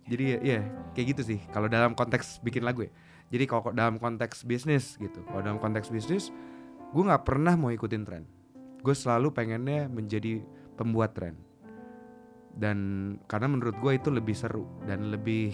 Jadi 0.08 0.24
ya, 0.24 0.38
ya, 0.40 0.60
kayak 0.96 1.08
gitu 1.16 1.22
sih. 1.36 1.40
Kalau 1.52 1.68
dalam 1.68 1.92
konteks 1.92 2.40
bikin 2.40 2.64
lagu 2.64 2.88
ya. 2.88 2.92
Jadi 3.28 3.44
kalau 3.44 3.76
dalam 3.76 4.00
konteks 4.00 4.48
bisnis 4.48 4.96
gitu. 4.96 5.20
Kalau 5.28 5.44
dalam 5.44 5.60
konteks 5.60 5.92
bisnis 5.92 6.32
gue 6.96 7.04
nggak 7.04 7.28
pernah 7.28 7.60
mau 7.60 7.68
ikutin 7.68 8.08
tren. 8.08 8.24
Gue 8.80 8.96
selalu 8.96 9.36
pengennya 9.36 9.92
menjadi 9.92 10.40
pembuat 10.80 11.12
tren. 11.12 11.36
Dan 12.56 12.78
karena 13.28 13.52
menurut 13.52 13.76
gue 13.84 14.00
itu 14.00 14.10
lebih 14.10 14.34
seru 14.34 14.66
dan 14.88 15.12
lebih 15.12 15.54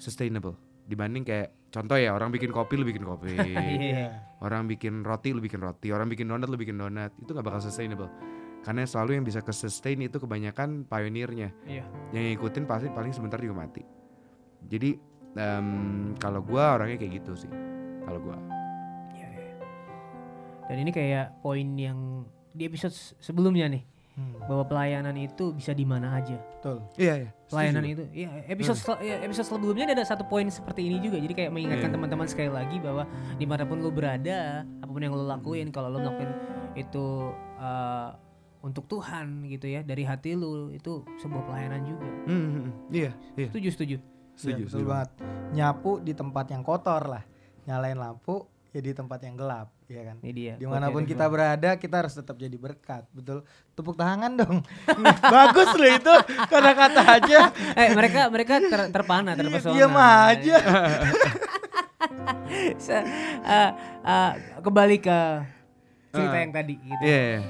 sustainable 0.00 0.56
dibanding 0.88 1.22
kayak 1.22 1.54
contoh 1.70 1.98
ya 1.98 2.14
orang 2.16 2.32
bikin 2.32 2.50
kopi 2.50 2.80
lu 2.80 2.88
bikin 2.88 3.04
kopi. 3.04 3.36
Iya. 3.76 4.24
orang 4.40 4.64
bikin 4.64 5.04
roti 5.04 5.36
lu 5.36 5.44
bikin 5.44 5.60
roti. 5.60 5.92
Orang 5.92 6.08
bikin 6.08 6.32
donat 6.32 6.48
lu 6.48 6.56
bikin 6.56 6.80
donat. 6.80 7.12
Itu 7.20 7.36
nggak 7.36 7.44
bakal 7.44 7.60
sustainable 7.60 8.08
karena 8.66 8.82
selalu 8.82 9.10
yang 9.14 9.24
bisa 9.24 9.38
ke 9.38 9.52
sustain 9.52 9.94
itu 10.00 10.18
kebanyakan 10.18 10.82
pionirnya 10.82 11.54
Iya. 11.62 11.86
yang 12.10 12.24
ngikutin 12.28 12.66
pasti 12.66 12.90
paling 12.90 13.10
sebentar 13.10 13.38
juga 13.38 13.62
mati 13.62 13.86
jadi 14.60 14.98
em, 15.32 15.68
kalau 16.16 16.42
gua 16.42 16.74
orangnya 16.74 16.98
kayak 16.98 17.22
gitu 17.22 17.38
sih 17.38 17.50
kalau 18.02 18.18
gua 18.18 18.34
Iya, 19.12 19.28
iya. 19.30 19.54
Dan 20.66 20.76
ini 20.80 20.90
kayak 20.90 21.38
poin 21.38 21.68
yang 21.76 22.26
di 22.50 22.66
episode 22.66 22.90
sebelumnya 23.16 23.68
nih 23.68 23.84
Hmm. 24.12 24.32
bahwa 24.42 24.64
pelayanan 24.64 25.12
itu 25.14 25.52
bisa 25.52 25.70
di 25.70 25.84
mana 25.84 26.16
aja. 26.16 26.40
Betul. 26.56 26.80
iya 26.96 27.20
iya 27.20 27.30
Pelayanan 27.46 27.84
setuju. 27.84 27.92
itu, 27.92 28.04
ya 28.16 28.30
episode 28.48 28.78
sel- 28.80 29.02
ya, 29.04 29.16
episode 29.20 29.44
sebelumnya 29.46 29.92
ada 29.92 30.02
satu 30.02 30.24
poin 30.24 30.48
seperti 30.48 30.82
ini 30.82 30.96
juga. 30.98 31.20
Jadi 31.20 31.36
kayak 31.36 31.52
mengingatkan 31.52 31.84
Iya. 31.86 31.94
teman-teman 31.94 32.24
sekali 32.24 32.48
lagi 32.48 32.80
bahwa 32.80 33.04
di 33.36 33.44
mana 33.44 33.62
pun 33.62 33.76
lo 33.76 33.92
berada, 33.92 34.64
apa 34.64 34.88
pun 34.88 34.98
yang 34.98 35.12
lo 35.12 35.20
lakuin, 35.22 35.68
kalau 35.68 35.92
lo 35.92 36.00
melakukan 36.00 36.32
itu 36.72 37.28
uh, 37.60 38.08
untuk 38.66 38.90
Tuhan 38.90 39.46
gitu 39.46 39.66
ya, 39.68 39.80
dari 39.80 40.02
hati 40.02 40.34
lo 40.34 40.68
itu 40.68 41.06
sebuah 41.16 41.42
pelayanan 41.44 41.86
juga. 41.86 42.08
Hmm. 42.26 42.74
iya 42.90 43.14
iya 43.34 43.46
Setuju, 43.46 43.68
setuju. 43.70 43.96
setuju, 44.34 44.50
Iya, 44.52 44.56
betul 44.60 44.72
setuju. 44.74 44.90
banget. 44.90 45.10
Nyapu 45.52 45.92
di 46.00 46.12
tempat 46.12 46.46
yang 46.48 46.60
kotor 46.60 47.02
lah. 47.06 47.22
Nyalain 47.64 47.94
lampu 47.94 48.42
ya 48.68 48.80
di 48.80 48.90
tempat 48.90 49.18
yang 49.20 49.34
gelap, 49.34 49.70
ya 49.86 50.02
kan. 50.04 50.16
Ini 50.18 50.32
dia. 50.32 50.54
Di 50.54 50.66
mana 50.66 50.90
pun 50.90 51.00
Oke, 51.00 51.08
kita 51.08 51.24
berada, 51.26 51.70
kita 51.74 51.94
harus 51.96 52.12
tetap 52.12 52.36
jadi 52.36 52.52
berkat. 52.52 53.06
Betul. 53.08 53.46
Tepuk 53.72 53.94
tangan 53.94 54.34
dong. 54.34 54.60
Bagus 55.32 55.70
loh 55.72 55.88
itu 55.88 56.14
kata-kata 56.44 57.02
aja. 57.14 57.40
eh 57.80 57.88
mereka 57.90 58.28
mereka 58.28 58.58
ter- 58.60 58.90
terpana, 58.90 59.32
Iya, 59.32 59.40
terpesona. 59.40 59.72
Diam 59.72 59.94
aja. 59.94 60.56
Se- 62.76 63.06
uh, 63.42 63.70
uh, 64.02 64.30
kembali 64.60 64.96
ke 64.98 65.18
cerita 66.10 66.32
Ah. 66.32 66.40
yang 66.40 66.52
tadi 66.52 66.74
gitu. 66.76 67.02
iya 67.02 67.18
iya. 67.18 67.40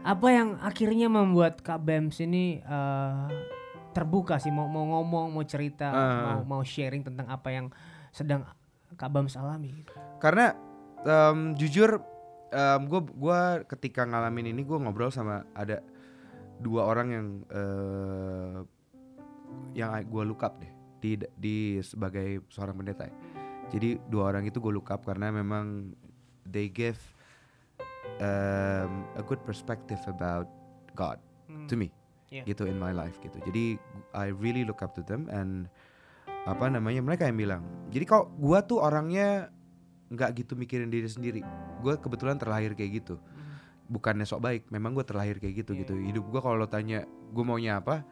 Apa 0.00 0.32
yang 0.32 0.56
akhirnya 0.58 1.12
membuat 1.12 1.60
Kak 1.60 1.84
Bems 1.84 2.16
ini 2.24 2.64
uh, 2.64 3.28
terbuka 3.92 4.40
sih 4.40 4.48
mau 4.48 4.64
mau 4.64 4.86
ngomong, 4.88 5.28
mau 5.34 5.44
cerita, 5.44 5.92
Ah. 5.92 6.40
mau 6.40 6.56
mau 6.58 6.62
sharing 6.64 7.04
tentang 7.04 7.28
apa 7.28 7.48
yang 7.52 7.66
sedang 8.10 8.48
Kak 8.96 9.10
Bems 9.12 9.36
alami 9.36 9.70
gitu. 9.70 9.92
karena 10.18 10.52
em, 11.06 11.54
jujur 11.54 12.02
gue 12.82 13.00
gua 13.14 13.62
ketika 13.62 14.02
ngalamin 14.02 14.50
ini 14.50 14.66
gue 14.66 14.74
ngobrol 14.74 15.14
sama 15.14 15.46
ada 15.54 15.78
dua 16.58 16.90
orang 16.90 17.08
yang 17.08 17.26
eh 17.46 18.58
yang 19.72 19.94
gue 20.02 20.22
look 20.26 20.42
up 20.42 20.58
deh 20.58 20.72
di 20.98 21.14
di 21.38 21.56
sebagai 21.80 22.42
seorang 22.50 22.74
pendeta 22.74 23.06
ya. 23.06 23.14
jadi 23.70 24.02
dua 24.10 24.34
orang 24.34 24.50
itu 24.50 24.58
gue 24.58 24.74
look 24.74 24.90
up 24.90 25.06
karena 25.06 25.30
memang 25.30 25.94
they 26.42 26.66
give 26.66 26.98
um, 28.20 28.90
a 29.16 29.22
good 29.24 29.40
perspective 29.42 30.00
about 30.06 30.46
God 30.94 31.18
to 31.66 31.74
me 31.74 31.90
Yeah. 32.30 32.46
gitu 32.46 32.62
in 32.70 32.78
my 32.78 32.94
life 32.94 33.18
gitu. 33.18 33.42
Jadi 33.42 33.74
I 34.14 34.30
really 34.30 34.62
look 34.62 34.86
up 34.86 34.94
to 34.94 35.02
them 35.02 35.26
and 35.34 35.66
apa 36.46 36.70
namanya 36.70 37.02
mereka 37.02 37.26
yang 37.26 37.34
bilang. 37.34 37.62
Jadi 37.90 38.06
kok 38.06 38.30
gua 38.38 38.62
tuh 38.62 38.78
orangnya 38.78 39.50
nggak 40.14 40.38
gitu 40.38 40.54
mikirin 40.54 40.94
diri 40.94 41.10
sendiri. 41.10 41.42
Gue 41.82 41.98
kebetulan 41.98 42.38
terlahir 42.38 42.78
kayak 42.78 43.02
gitu. 43.02 43.18
Bukannya 43.90 44.22
sok 44.22 44.46
baik 44.46 44.62
memang 44.70 44.94
gue 44.94 45.02
terlahir 45.02 45.42
kayak 45.42 45.66
gitu 45.66 45.74
Iya, 45.74 45.82
gitu 45.82 45.94
hidup 45.98 46.24
gue 46.30 46.38
kalau 46.38 46.54
lo 46.54 46.70
tanya 46.70 47.02
gue 47.06 47.42
maunya 47.42 47.82
apa? 47.82 48.06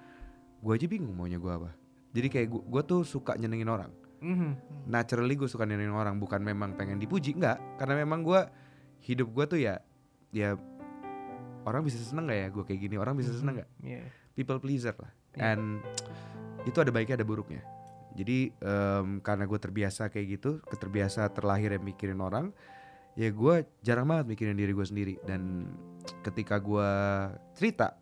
Gue 0.59 0.75
aja 0.75 0.91
bingung 0.91 1.15
maunya 1.15 1.39
gue 1.39 1.53
apa. 1.55 1.71
Jadi 2.11 2.27
kayak 2.27 2.49
gue 2.51 2.83
tuh 2.83 3.07
suka 3.07 3.39
nyenengin 3.39 3.71
orang. 3.71 3.93
Mhm. 4.19 4.51
naturally 4.91 5.39
gue 5.39 5.47
suka 5.47 5.63
nyenengin 5.63 5.95
orang 5.95 6.19
bukan 6.19 6.43
memang 6.43 6.75
pengen 6.75 6.99
dipuji 6.99 7.39
enggak 7.39 7.63
karena 7.79 8.03
memang 8.03 8.27
gue 8.27 8.41
hidup 9.07 9.31
gue 9.31 9.45
tuh 9.47 9.61
ya 9.63 9.79
ya 10.31 10.55
orang 11.65 11.85
bisa 11.85 12.01
seneng 12.01 12.29
gak 12.29 12.39
ya 12.39 12.49
gue 12.49 12.65
kayak 12.65 12.81
gini? 12.81 12.97
Orang 12.97 13.15
bisa 13.17 13.33
seneng 13.33 13.61
gak 13.65 13.71
Iya. 13.81 14.03
people 14.33 14.59
pleaser 14.59 14.95
lah. 14.97 15.13
Iya. 15.37 15.55
and 15.55 15.65
itu 16.67 16.79
ada 16.81 16.91
baiknya 16.91 17.21
ada 17.21 17.27
buruknya. 17.29 17.63
Jadi 18.19 18.51
em, 18.51 19.23
karena 19.23 19.47
gue 19.47 19.59
terbiasa 19.61 20.11
kayak 20.11 20.27
gitu 20.41 20.59
keterbiasa 20.67 21.31
terlahir 21.31 21.71
yang 21.77 21.85
mikirin 21.87 22.19
orang 22.19 22.51
ya 23.15 23.31
gue 23.31 23.55
jarang 23.83 24.11
banget 24.11 24.27
mikirin 24.35 24.59
diri 24.59 24.73
gue 24.75 24.87
sendiri. 24.87 25.15
Dan 25.23 25.71
ketika 26.25 26.59
gue 26.59 26.91
cerita 27.55 27.95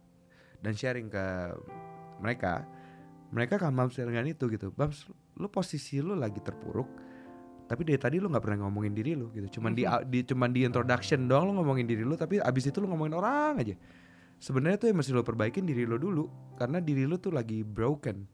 dan 0.64 0.72
sharing 0.72 1.12
ke 1.12 1.26
mereka 2.22 2.64
mereka 3.28 3.60
kan 3.60 3.74
Bams 3.74 3.92
dengan 3.92 4.24
itu 4.24 4.46
gitu. 4.48 4.72
Bams 4.72 5.04
lu 5.36 5.52
posisi 5.52 6.00
lu 6.00 6.16
lagi 6.16 6.40
terpuruk 6.40 6.88
tapi 7.66 7.82
dari 7.82 7.98
tadi 7.98 8.16
lu 8.22 8.30
nggak 8.30 8.42
pernah 8.42 8.66
ngomongin 8.66 8.94
diri 8.94 9.18
lu 9.18 9.30
gitu. 9.34 9.58
Cuman 9.60 9.74
di, 9.74 9.82
di 10.06 10.22
cuman 10.22 10.50
di 10.54 10.62
introduction 10.62 11.26
doang 11.26 11.50
lu 11.50 11.52
ngomongin 11.62 11.86
diri 11.86 12.06
lu 12.06 12.14
tapi 12.14 12.38
abis 12.38 12.70
itu 12.70 12.78
lu 12.78 12.86
ngomongin 12.86 13.14
orang 13.18 13.58
aja. 13.62 13.74
Sebenarnya 14.38 14.78
tuh 14.78 14.86
yang 14.92 14.98
mesti 15.00 15.10
lo 15.16 15.24
perbaikin 15.24 15.64
diri 15.66 15.82
lo 15.88 15.96
dulu 15.96 16.28
karena 16.54 16.78
diri 16.78 17.04
lo 17.08 17.18
tuh 17.18 17.34
lagi 17.34 17.66
broken. 17.66 18.26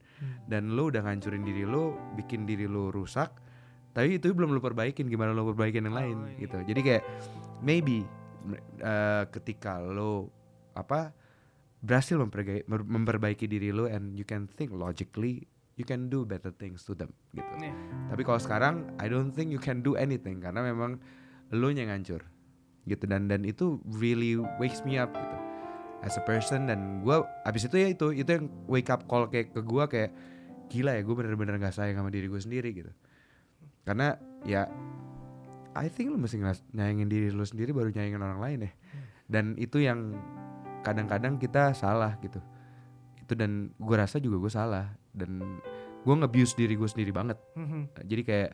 Dan 0.46 0.78
lo 0.78 0.86
udah 0.86 1.02
ngancurin 1.02 1.42
diri 1.42 1.66
lo 1.66 2.14
bikin 2.14 2.46
diri 2.46 2.70
lo 2.70 2.94
rusak 2.94 3.42
tapi 3.92 4.16
itu 4.16 4.32
belum 4.32 4.56
lo 4.56 4.60
perbaikin 4.64 5.04
gimana 5.04 5.36
lo 5.36 5.52
perbaikin 5.52 5.84
yang 5.84 5.96
lain 5.96 6.16
Oh, 6.16 6.24
iya. 6.24 6.40
gitu. 6.48 6.58
Jadi 6.64 6.80
kayak 6.80 7.02
maybe 7.60 8.08
eh, 8.80 9.24
ketika 9.28 9.84
lo 9.84 10.32
apa 10.72 11.12
berhasil 11.82 12.16
memperbaiki, 12.16 12.64
memperbaiki 12.70 13.44
diri 13.44 13.68
lo 13.68 13.84
and 13.84 14.16
you 14.16 14.24
can 14.24 14.48
think 14.48 14.72
logically 14.72 15.44
you 15.82 15.86
can 15.86 16.06
do 16.06 16.22
better 16.22 16.54
things 16.54 16.86
to 16.86 16.94
them 16.94 17.10
gitu. 17.34 17.50
Iya. 17.58 17.74
tapi 18.14 18.22
kalau 18.22 18.38
sekarang 18.38 18.86
I 19.02 19.10
don't 19.10 19.34
think 19.34 19.50
you 19.50 19.58
can 19.58 19.82
do 19.82 19.98
anything 19.98 20.38
karena 20.38 20.62
memang 20.62 21.02
lo 21.50 21.68
yang 21.74 21.90
ngancur 21.90 22.22
gitu. 22.86 23.04
Dan 23.06 23.26
dan 23.26 23.42
itu 23.42 23.82
really 23.98 24.38
wakes 24.62 24.86
me 24.86 24.98
up 25.02 25.10
gitu. 25.10 25.36
As 26.02 26.18
a 26.18 26.24
person 26.26 26.66
dan 26.66 27.02
gua 27.02 27.26
abis 27.46 27.66
itu 27.70 27.78
ya 27.78 27.90
itu 27.90 28.10
itu 28.14 28.26
yang 28.26 28.46
wake 28.66 28.90
up 28.90 29.06
call 29.06 29.30
kayak 29.30 29.54
ke 29.54 29.60
gua 29.62 29.86
kayak 29.86 30.10
gila 30.72 30.96
ya 30.96 31.04
gue 31.04 31.12
bener-bener 31.12 31.60
gak 31.60 31.76
sayang 31.76 32.00
sama 32.00 32.08
diri 32.08 32.32
gue 32.32 32.40
sendiri 32.40 32.72
gitu. 32.72 32.88
Karena 33.84 34.16
ya 34.48 34.64
I 35.76 35.92
think 35.92 36.08
lu 36.08 36.16
mesti 36.16 36.40
nyayangin 36.72 37.08
diri 37.12 37.28
lu 37.28 37.44
sendiri 37.44 37.76
baru 37.76 37.92
nyayangin 37.92 38.24
orang 38.24 38.40
lain 38.40 38.58
ya. 38.64 38.72
Dan 39.28 39.44
itu 39.60 39.84
yang 39.84 40.16
kadang-kadang 40.80 41.36
kita 41.36 41.76
salah 41.76 42.16
gitu. 42.24 42.40
Itu 43.20 43.36
dan 43.36 43.76
gue 43.76 43.96
rasa 43.96 44.16
juga 44.16 44.40
gue 44.40 44.52
salah 44.52 44.96
dan 45.12 45.60
gue 46.02 46.14
nge-abuse 46.18 46.58
diri 46.58 46.74
gue 46.74 46.88
sendiri 46.88 47.12
banget. 47.14 47.38
Mhm. 47.54 48.02
jadi 48.02 48.22
kayak 48.26 48.50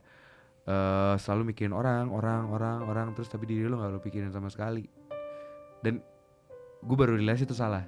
eh, 0.68 1.14
selalu 1.16 1.54
mikirin 1.54 1.72
orang 1.72 2.12
orang 2.12 2.52
orang 2.52 2.78
orang 2.84 3.06
terus 3.16 3.32
tapi 3.32 3.48
diri 3.48 3.64
lo 3.64 3.80
gak 3.80 3.88
lo 3.88 4.00
pikirin 4.04 4.28
sama 4.28 4.52
sekali. 4.52 4.84
Dan 5.80 6.02
gue 6.84 6.96
baru 6.96 7.16
realize 7.16 7.42
itu 7.42 7.56
salah 7.56 7.86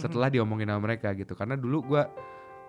setelah 0.00 0.32
diomongin 0.32 0.72
sama 0.72 0.80
mereka 0.88 1.12
gitu. 1.12 1.36
Karena 1.36 1.60
dulu 1.60 1.92
gue 1.92 2.02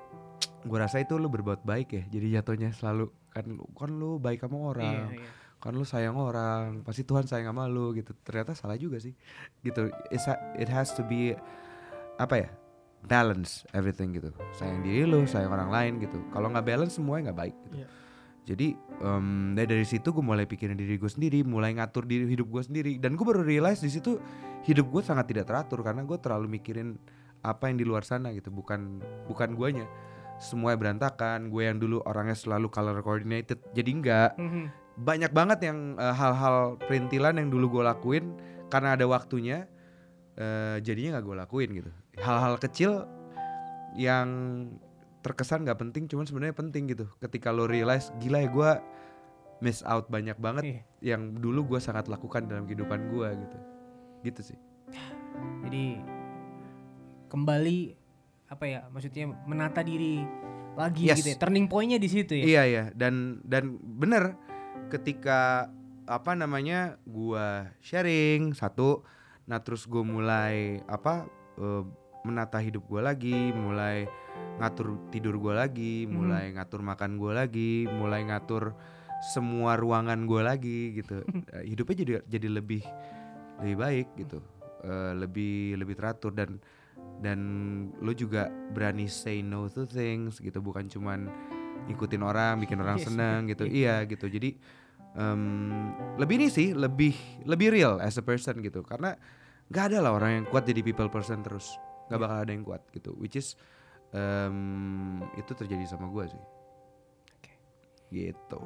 gue 0.68 0.78
rasa 0.78 1.00
itu 1.00 1.16
lo 1.16 1.32
berbuat 1.32 1.64
baik 1.64 1.90
ya. 1.96 2.04
Jadi 2.12 2.28
jatuhnya 2.36 2.70
selalu 2.76 3.08
kan 3.32 3.46
lu- 3.48 3.72
kan 3.74 3.90
lu 3.90 4.20
baik 4.20 4.44
sama 4.46 4.58
orang 4.76 5.10
iya. 5.16 5.26
kan 5.58 5.74
lu 5.74 5.88
sayang 5.88 6.14
orang 6.20 6.84
pasti 6.84 7.08
Tuhan 7.08 7.24
sayang 7.24 7.56
sama 7.56 7.72
lu 7.72 7.96
gitu. 7.96 8.12
Ternyata 8.20 8.52
salah 8.52 8.76
juga 8.76 9.00
sih. 9.00 9.16
Gitu. 9.64 9.88
It's 10.12 10.28
it 10.60 10.68
has 10.68 10.92
to 11.00 11.08
be 11.08 11.40
apa 12.20 12.36
ya 12.36 12.50
balance 13.04 13.68
everything 13.72 14.16
gitu. 14.16 14.32
Sayang 14.52 14.82
diri 14.82 15.04
lu 15.04 15.24
sayang 15.24 15.52
orang 15.52 15.70
lain 15.70 15.94
gitu. 16.00 16.18
Kalau 16.32 16.48
nggak 16.48 16.66
balance 16.66 16.96
semuanya 16.96 17.30
nggak 17.30 17.40
baik 17.40 17.56
gitu. 17.66 17.78
Iya. 17.80 17.88
jadi 18.44 18.76
em, 19.00 19.56
dari 19.56 19.68
dari 19.72 19.88
situ 19.88 20.12
gue 20.12 20.20
mulai 20.20 20.44
pikirin 20.44 20.76
diri 20.76 21.00
gue 21.00 21.08
sendiri 21.08 21.48
mulai 21.48 21.72
ngatur 21.74 22.04
diri 22.04 22.28
hidup 22.28 22.48
gue 22.50 22.64
sendiri. 22.64 22.92
Dan 23.00 23.16
gue 23.16 23.24
baru 23.24 23.40
realize 23.40 23.80
di 23.80 23.88
situ 23.88 24.20
hidup 24.64 24.92
gue 24.92 25.00
sangat 25.00 25.32
tidak 25.32 25.48
teratur 25.48 25.80
karena 25.80 26.04
gue 26.04 26.18
terlalu 26.20 26.60
mikirin 26.60 27.00
apa 27.40 27.72
yang 27.72 27.80
di 27.80 27.88
luar 27.88 28.04
sana 28.04 28.36
gitu. 28.36 28.52
Bukan 28.52 29.00
bukan 29.28 29.56
guanya. 29.56 29.88
Semuanya 30.44 30.76
berantakan 30.76 31.48
gue 31.48 31.64
yang 31.64 31.80
dulu 31.80 32.04
orangnya 32.04 32.36
selalu 32.36 32.68
color 32.68 33.00
coordinated 33.00 33.64
jadi 33.72 33.90
enggak 33.96 34.32
Mhm. 34.36 34.64
banyak 35.00 35.32
banget 35.32 35.60
yang 35.64 35.96
eh, 35.96 36.12
hal-hal 36.12 36.76
perintilan 36.84 37.40
yang 37.40 37.48
dulu 37.48 37.80
gue 37.80 37.84
lakuin 37.86 38.36
karena 38.68 39.00
ada 39.00 39.08
waktunya 39.08 39.72
eh, 40.36 40.84
jadinya 40.84 41.16
nggak 41.16 41.26
gue 41.26 41.36
lakuin 41.48 41.70
gitu 41.80 41.92
hal-hal 42.16 42.56
kecil 42.58 43.06
yang 43.94 44.28
terkesan 45.22 45.64
nggak 45.64 45.80
penting 45.80 46.06
cuman 46.06 46.26
sebenarnya 46.26 46.54
penting 46.54 46.86
gitu 46.88 47.08
ketika 47.18 47.50
lo 47.50 47.64
realize 47.64 48.12
gila 48.18 48.40
ya 48.40 48.50
gue 48.50 48.72
miss 49.60 49.80
out 49.82 50.06
banyak 50.08 50.36
banget 50.36 50.64
Iya. 50.64 50.82
yang 51.16 51.38
dulu 51.38 51.64
gue 51.66 51.80
sangat 51.80 52.06
lakukan 52.06 52.44
dalam 52.44 52.66
kehidupan 52.66 53.08
gue 53.10 53.28
gitu 53.40 53.58
gitu 54.24 54.42
sih 54.44 54.60
Jadi 55.64 55.98
kembali 57.28 57.78
apa 58.48 58.66
ya 58.68 58.86
maksudnya 58.88 59.26
menata 59.44 59.82
diri 59.82 60.22
lagi 60.74 61.06
Yes. 61.06 61.18
gitu 61.22 61.30
ya. 61.34 61.38
Turning 61.40 61.66
pointnya 61.66 61.98
di 61.98 62.06
situ 62.06 62.34
ya. 62.36 62.44
Iya 62.46 62.62
iya 62.66 62.84
dan 62.94 63.42
dan 63.42 63.78
bener 63.80 64.38
ketika 64.90 65.70
apa 66.04 66.36
namanya 66.36 67.00
gua 67.04 67.72
sharing 67.80 68.52
satu, 68.52 69.02
nah 69.44 69.58
terus 69.58 69.88
gue 69.88 70.04
mulai 70.04 70.84
apa 70.86 71.26
eh, 71.56 71.84
menata 72.24 72.58
hidup 72.64 72.88
gue 72.88 73.02
lagi, 73.04 73.52
mulai 73.52 74.08
ngatur 74.58 75.12
tidur 75.12 75.36
gue 75.38 75.54
lagi, 75.54 76.08
Mhm. 76.08 76.12
mulai 76.12 76.46
ngatur 76.56 76.80
makan 76.80 77.20
gue 77.20 77.32
lagi, 77.36 77.72
mulai 77.92 78.24
ngatur 78.24 78.72
semua 79.36 79.76
ruangan 79.76 80.24
gue 80.24 80.42
lagi 80.42 80.80
gitu. 80.96 81.20
Eh, 81.54 81.64
Hidupnya 81.68 81.96
jadi 82.00 82.12
jadi 82.26 82.48
lebih 82.50 82.82
lebih 83.60 83.76
baik 83.78 84.08
gitu, 84.18 84.40
Eh, 84.84 85.14
lebih 85.16 85.80
lebih 85.80 85.96
teratur 85.96 86.32
dan 86.36 86.60
dan 87.24 87.40
lo 88.04 88.12
juga 88.12 88.48
berani 88.72 89.08
say 89.08 89.40
no 89.40 89.68
to 89.68 89.88
things 89.88 90.40
gitu, 90.40 90.60
bukan 90.60 90.88
cuman 90.88 91.28
ikutin 91.88 92.20
orang, 92.20 92.60
bikin 92.60 92.80
orang 92.80 92.96
Yes, 93.00 93.08
seneng 93.12 93.48
gitu. 93.48 93.64
iya. 93.64 94.04
Iya 94.04 94.12
gitu. 94.12 94.28
Jadi 94.28 94.50
em, 95.16 95.44
lebih 96.16 96.36
ini 96.40 96.48
sih, 96.48 96.72
lebih 96.72 97.16
lebih 97.44 97.68
real 97.72 98.00
as 98.00 98.16
a 98.16 98.24
person 98.24 98.60
gitu. 98.60 98.84
Karena 98.84 99.16
nggak 99.72 99.84
ada 99.92 99.98
lah 100.04 100.12
orang 100.16 100.32
yang 100.44 100.46
kuat 100.48 100.68
jadi 100.68 100.84
people 100.84 101.08
person 101.08 101.40
terus, 101.40 101.80
nggak 102.08 102.20
bakal 102.20 102.38
ada 102.44 102.52
yang 102.52 102.64
kuat 102.66 102.82
gitu. 102.92 103.16
Which 103.20 103.40
is 103.40 103.56
em, 104.14 105.20
itu 105.40 105.52
terjadi 105.54 105.84
sama 105.88 106.08
gue 106.10 106.26
sih. 106.30 106.44
Oke. 107.40 107.54
Gitu. 108.12 108.60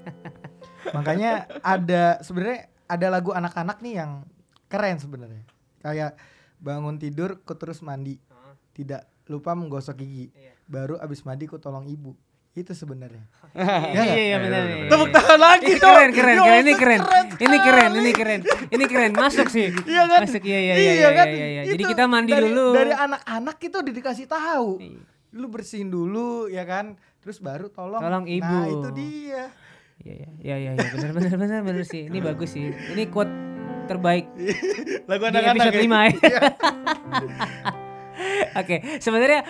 Makanya 0.96 1.46
ada 1.60 2.18
sebenarnya 2.24 2.66
ada 2.90 3.06
lagu 3.12 3.30
anak-anak 3.30 3.78
nih 3.84 3.94
yang 4.02 4.26
keren 4.66 4.98
sebenarnya. 4.98 5.44
Kayak 5.80 6.18
bangun 6.60 6.98
tidur 7.00 7.40
ku 7.46 7.54
terus 7.54 7.80
mandi. 7.80 8.18
Tidak 8.74 9.28
lupa 9.30 9.54
menggosok 9.54 9.96
gigi. 10.00 10.34
Iya. 10.34 10.54
Baru 10.66 10.98
abis 10.98 11.22
mandi 11.22 11.46
ku 11.46 11.58
tolong 11.58 11.86
ibu. 11.86 12.14
Itu 12.50 12.74
sebenarnya. 12.74 13.24
Iya 13.94 14.02
iya 14.06 14.22
iya 14.26 14.36
benar. 14.38 14.62
bener, 14.62 14.66
iya, 14.66 14.76
bener. 14.78 14.90
Tepuk 14.90 15.08
iya. 15.08 15.14
tangan 15.14 15.38
lagi 15.38 15.64
Ini 15.66 15.78
dong. 15.78 15.90
keren 15.90 16.10
keren 16.10 16.36
Ya 16.36 16.42
keren 16.42 16.60
ini 16.60 16.72
keren. 16.74 17.00
keren 17.02 17.26
Ini 17.40 17.56
keren 17.58 17.90
ini 17.94 18.10
keren. 18.12 18.40
Ini 18.70 18.84
keren 18.86 19.12
masuk 19.14 19.46
sih. 19.50 19.66
Iya 19.86 20.02
kan? 20.06 20.20
Masuk 20.26 20.42
iya 20.42 20.58
iya 20.58 20.74
iya 20.74 20.92
iya 20.92 21.10
kan? 21.14 21.26
iya, 21.30 21.46
iya. 21.46 21.62
Jadi 21.66 21.82
kita 21.86 22.04
mandi 22.06 22.30
dari- 22.30 22.50
dulu. 22.50 22.66
Dari 22.74 22.92
anak-anak 22.94 23.56
itu 23.58 23.76
udah 23.78 23.94
dikasih 23.94 24.26
tahu. 24.26 24.68
Iya. 24.78 25.00
Lu 25.30 25.46
bersihin 25.46 25.88
dulu 25.90 26.50
ya 26.50 26.66
kan. 26.66 26.98
Terus 27.22 27.38
baru 27.38 27.70
tolong. 27.70 28.02
Tolong 28.02 28.26
ibu. 28.26 28.46
Nah, 28.46 28.66
itu 28.66 28.88
dia. 28.94 29.42
Iya 30.00 30.14
iya 30.16 30.30
iya 30.40 30.54
iya 30.56 30.70
iya 30.74 30.86
benar 30.90 31.10
benar 31.12 31.34
benar 31.38 31.60
benar 31.62 31.84
sih. 31.86 32.06
Ini 32.06 32.18
bagus 32.18 32.50
sih. 32.50 32.70
Ini 32.70 33.04
quote 33.10 33.30
terbaik 33.86 34.26
Lagu 35.10 35.22
di 35.26 35.38
episode 35.42 35.74
ya. 35.74 35.82
5 35.82 35.90
ya. 36.14 36.40
Oke, 38.60 38.76
sebenarnya 38.98 39.40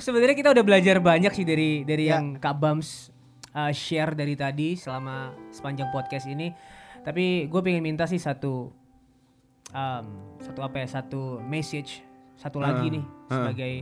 sebenarnya 0.00 0.34
kita 0.34 0.50
udah 0.50 0.64
belajar 0.64 0.96
banyak 0.98 1.32
sih 1.32 1.44
dari 1.44 1.84
dari 1.84 2.08
Ya. 2.08 2.18
yang 2.18 2.36
Kak 2.36 2.56
Bams 2.56 3.12
uh, 3.52 3.70
share 3.70 4.12
dari 4.12 4.34
tadi 4.34 4.74
selama 4.74 5.30
sepanjang 5.48 5.88
podcast 5.88 6.26
ini. 6.26 6.50
Tapi 7.00 7.46
gue 7.46 7.60
pengen 7.60 7.80
minta 7.80 8.04
sih 8.04 8.20
satu 8.20 8.68
um, 9.70 10.04
satu 10.38 10.60
apa 10.60 10.80
ya 10.80 10.88
satu 10.90 11.40
message 11.40 12.04
satu 12.36 12.56
lagi 12.56 12.88
Heeh, 12.88 12.94
nih 12.96 13.04
heeh. 13.04 13.28
sebagai 13.30 13.72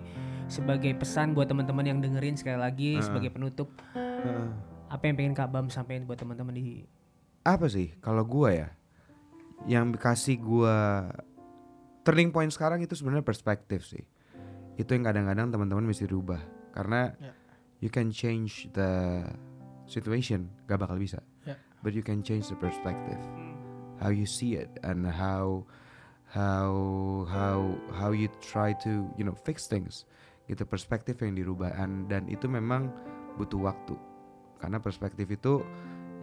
sebagai 0.48 0.92
pesan 0.94 1.30
buat 1.30 1.46
teman-teman 1.46 1.84
yang 1.84 1.98
dengerin 1.98 2.34
sekali 2.34 2.58
lagi 2.58 2.98
sebagai 2.98 3.30
penutup 3.30 3.70
Heeh. 3.94 4.50
apa 4.86 5.02
yang 5.04 5.14
pengen 5.14 5.34
Kak 5.34 5.48
Bams 5.48 5.70
sampaikan 5.70 6.04
buat 6.04 6.18
teman-teman 6.18 6.54
di 6.54 6.82
apa 7.42 7.66
sih 7.66 7.94
kalau 7.98 8.26
gua 8.26 8.50
ya 8.50 8.68
yang 9.66 9.94
kasih 9.94 10.38
gua 10.38 11.06
turning 12.02 12.30
point 12.30 12.50
sekarang 12.50 12.82
itu 12.82 12.94
sebenarnya 12.94 13.22
perspektif 13.22 13.86
sih 13.86 14.02
itu 14.78 14.90
yang 14.94 15.04
kadang-kadang 15.04 15.50
teman-teman 15.50 15.90
mesti 15.90 16.06
rubah. 16.06 16.38
Karena 16.70 17.10
Ya. 17.18 17.34
you 17.82 17.90
can 17.90 18.14
change 18.14 18.70
the 18.72 19.22
situation 19.90 20.46
gak 20.70 20.78
bakal 20.78 20.94
bisa. 20.96 21.18
Ya. 21.42 21.58
but 21.82 21.94
you 21.94 22.02
can 22.02 22.22
change 22.22 22.46
the 22.46 22.58
perspective. 22.58 23.18
How 23.98 24.14
you 24.14 24.26
see 24.26 24.54
it 24.54 24.70
and 24.86 25.02
how 25.02 25.66
how 26.30 26.70
how 27.26 27.58
how 27.90 28.10
you 28.14 28.30
try 28.38 28.70
to 28.86 29.10
you 29.18 29.26
know 29.26 29.34
fix 29.34 29.66
things. 29.66 30.06
Gitu 30.46 30.62
perspektif 30.64 31.18
yang 31.20 31.34
dirubah. 31.34 31.74
And, 31.74 32.06
dan 32.06 32.30
itu 32.30 32.46
memang 32.46 32.94
butuh 33.36 33.58
waktu. 33.58 33.98
Karena 34.62 34.78
perspektif 34.78 35.26
itu 35.28 35.62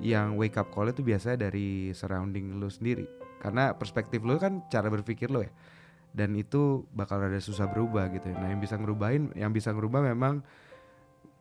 yang 0.03 0.35
wake 0.35 0.55
up 0.59 0.71
call 0.71 0.91
itu 0.91 1.03
biasanya 1.03 1.47
dari 1.51 1.91
surrounding 1.91 2.59
lu 2.59 2.71
sendiri. 2.71 3.05
Karena 3.39 3.75
perspektif 3.75 4.23
lu 4.23 4.39
kan 4.39 4.63
cara 4.71 4.87
berpikir 4.87 5.27
lu 5.31 5.43
ya 5.43 5.51
dan 6.15 6.31
itu 6.39 6.87
bakal 6.95 7.19
rada 7.19 7.43
susah 7.43 7.67
berubah 7.67 8.07
gitu. 8.15 8.31
Nah 8.31 8.47
yang 8.47 8.63
bisa 8.63 8.79
ngerubahin 8.79 9.35
yang 9.35 9.51
bisa 9.51 9.75
ngerubah 9.75 9.99
memang 10.15 10.39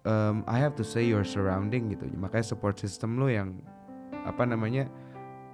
um, 0.02 0.42
I 0.50 0.58
have 0.58 0.74
to 0.74 0.84
say 0.84 1.06
your 1.06 1.22
surrounding 1.22 1.94
gitu. 1.94 2.10
Makanya 2.18 2.42
support 2.42 2.82
system 2.82 3.22
lu 3.22 3.30
yang 3.30 3.62
apa 4.26 4.42
namanya 4.42 4.90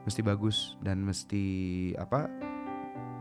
mesti 0.09 0.25
bagus 0.25 0.81
dan 0.81 1.05
mesti 1.05 1.45
apa 2.01 2.33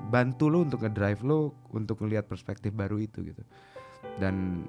bantu 0.07 0.47
lu 0.47 0.63
untuk 0.63 0.87
ngedrive 0.87 1.21
lu 1.27 1.51
untuk 1.75 1.99
ngelihat 1.99 2.31
perspektif 2.31 2.71
baru 2.71 3.03
itu 3.03 3.19
gitu. 3.35 3.43
Dan 4.15 4.63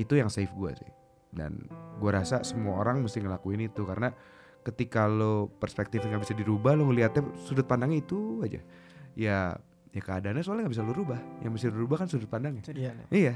itu 0.00 0.16
yang 0.16 0.32
save 0.32 0.50
gue 0.56 0.72
sih. 0.80 0.90
Dan 1.28 1.68
gue 2.00 2.10
rasa 2.10 2.40
semua 2.40 2.80
orang 2.80 3.04
mesti 3.04 3.20
ngelakuin 3.20 3.68
itu 3.68 3.84
karena 3.84 4.16
ketika 4.64 5.04
lo 5.04 5.52
perspektifnya 5.60 6.16
nggak 6.16 6.24
bisa 6.24 6.32
dirubah 6.40 6.72
lo 6.72 6.88
ngelihatnya 6.88 7.36
sudut 7.36 7.68
pandangnya 7.68 8.00
itu 8.00 8.40
aja. 8.40 8.64
Ya 9.12 9.60
ya 9.94 10.00
keadaannya 10.00 10.42
soalnya 10.42 10.62
nggak 10.66 10.74
bisa 10.74 10.82
lo 10.82 10.92
rubah 10.92 11.20
yang 11.40 11.52
bisa 11.54 11.70
dirubah 11.70 11.96
kan 11.96 12.06
sudut 12.06 12.26
pandangnya 12.26 12.60
Iya. 12.68 12.90
iya 13.08 13.34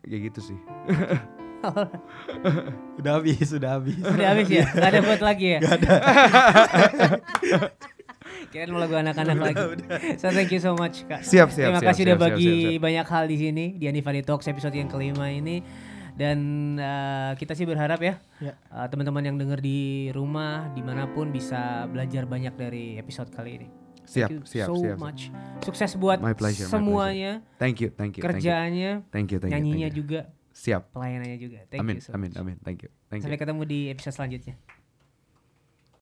kayak 0.00 0.20
gitu 0.30 0.40
sih 0.54 0.58
Udah 2.98 3.18
habis, 3.18 3.50
udah 3.50 3.70
habis. 3.74 3.98
Udah 3.98 4.26
habis 4.30 4.46
ya? 4.46 4.62
Gak 4.62 4.88
ada 4.88 5.00
buat 5.02 5.18
lagi 5.18 5.46
ya? 5.52 5.58
Gak 5.58 5.74
ada. 5.76 5.90
Kirain 8.48 8.70
mau 8.70 8.78
lagu 8.78 8.94
anak-anak 8.94 9.36
lagi. 9.36 9.58
So 10.16 10.30
thank 10.30 10.48
you 10.48 10.58
so 10.58 10.72
much 10.72 11.02
kak. 11.04 11.20
Siap, 11.20 11.50
siap, 11.50 11.68
Terima 11.68 11.78
siap, 11.82 11.88
kasih 11.90 11.98
siap, 11.98 12.08
udah 12.08 12.16
siap, 12.16 12.24
bagi 12.30 12.46
siap, 12.46 12.70
siap. 12.70 12.80
banyak 12.80 13.06
hal 13.08 13.24
di 13.26 13.36
sini 13.36 13.64
di 13.74 13.84
Anifani 13.84 14.20
Talks 14.22 14.46
episode 14.46 14.72
yang 14.72 14.86
kelima 14.86 15.26
ini. 15.28 15.60
Dan 16.14 16.38
eh, 16.74 17.30
kita 17.34 17.54
sih 17.54 17.62
berharap 17.62 17.98
ya 17.98 18.14
Ya. 18.38 18.52
eh, 18.54 18.86
teman-teman 18.86 19.22
yang 19.24 19.34
denger 19.34 19.58
di 19.58 20.08
rumah 20.10 20.66
di 20.70 20.80
mana 20.80 21.06
pun 21.06 21.30
bisa 21.30 21.84
belajar 21.86 22.22
banyak 22.22 22.54
dari 22.54 22.84
episode 22.96 23.28
kali 23.30 23.50
ini. 23.56 23.66
Siap 24.08 24.28
Thank 24.32 24.40
you 24.40 24.48
siap 24.48 24.68
so 24.72 24.74
siap 24.80 24.96
much. 24.96 25.28
Sukses 25.60 25.92
buat 26.00 26.18
My 26.18 26.32
pleasure, 26.32 26.64
my 26.64 26.72
semuanya, 26.72 27.32
thank 27.60 27.76
you 27.84 27.92
thank 27.92 28.16
you 28.16 28.24
thank 28.24 28.40
you 28.40 28.48
kerjaannya, 28.48 28.90
thank 29.12 29.28
you 29.28 29.36
thank 29.36 29.52
you, 29.52 29.60
nyanyinya 29.60 29.88
thank 29.92 30.00
you. 30.00 30.00
juga, 30.00 30.20
siap 30.56 30.82
pelayanannya 30.96 31.36
juga. 31.36 31.58
Thank 31.68 31.80
amin 31.84 31.96
you 32.00 32.04
so 32.08 32.10
amin 32.16 32.30
much. 32.32 32.40
amin 32.40 32.56
thank 32.64 32.78
you 32.80 32.90
thank 33.12 33.20
you 33.20 33.24
Sampai 33.28 33.36
ketemu 33.36 33.62
di 33.68 33.78
episode 33.92 34.14
selanjutnya. 34.16 34.77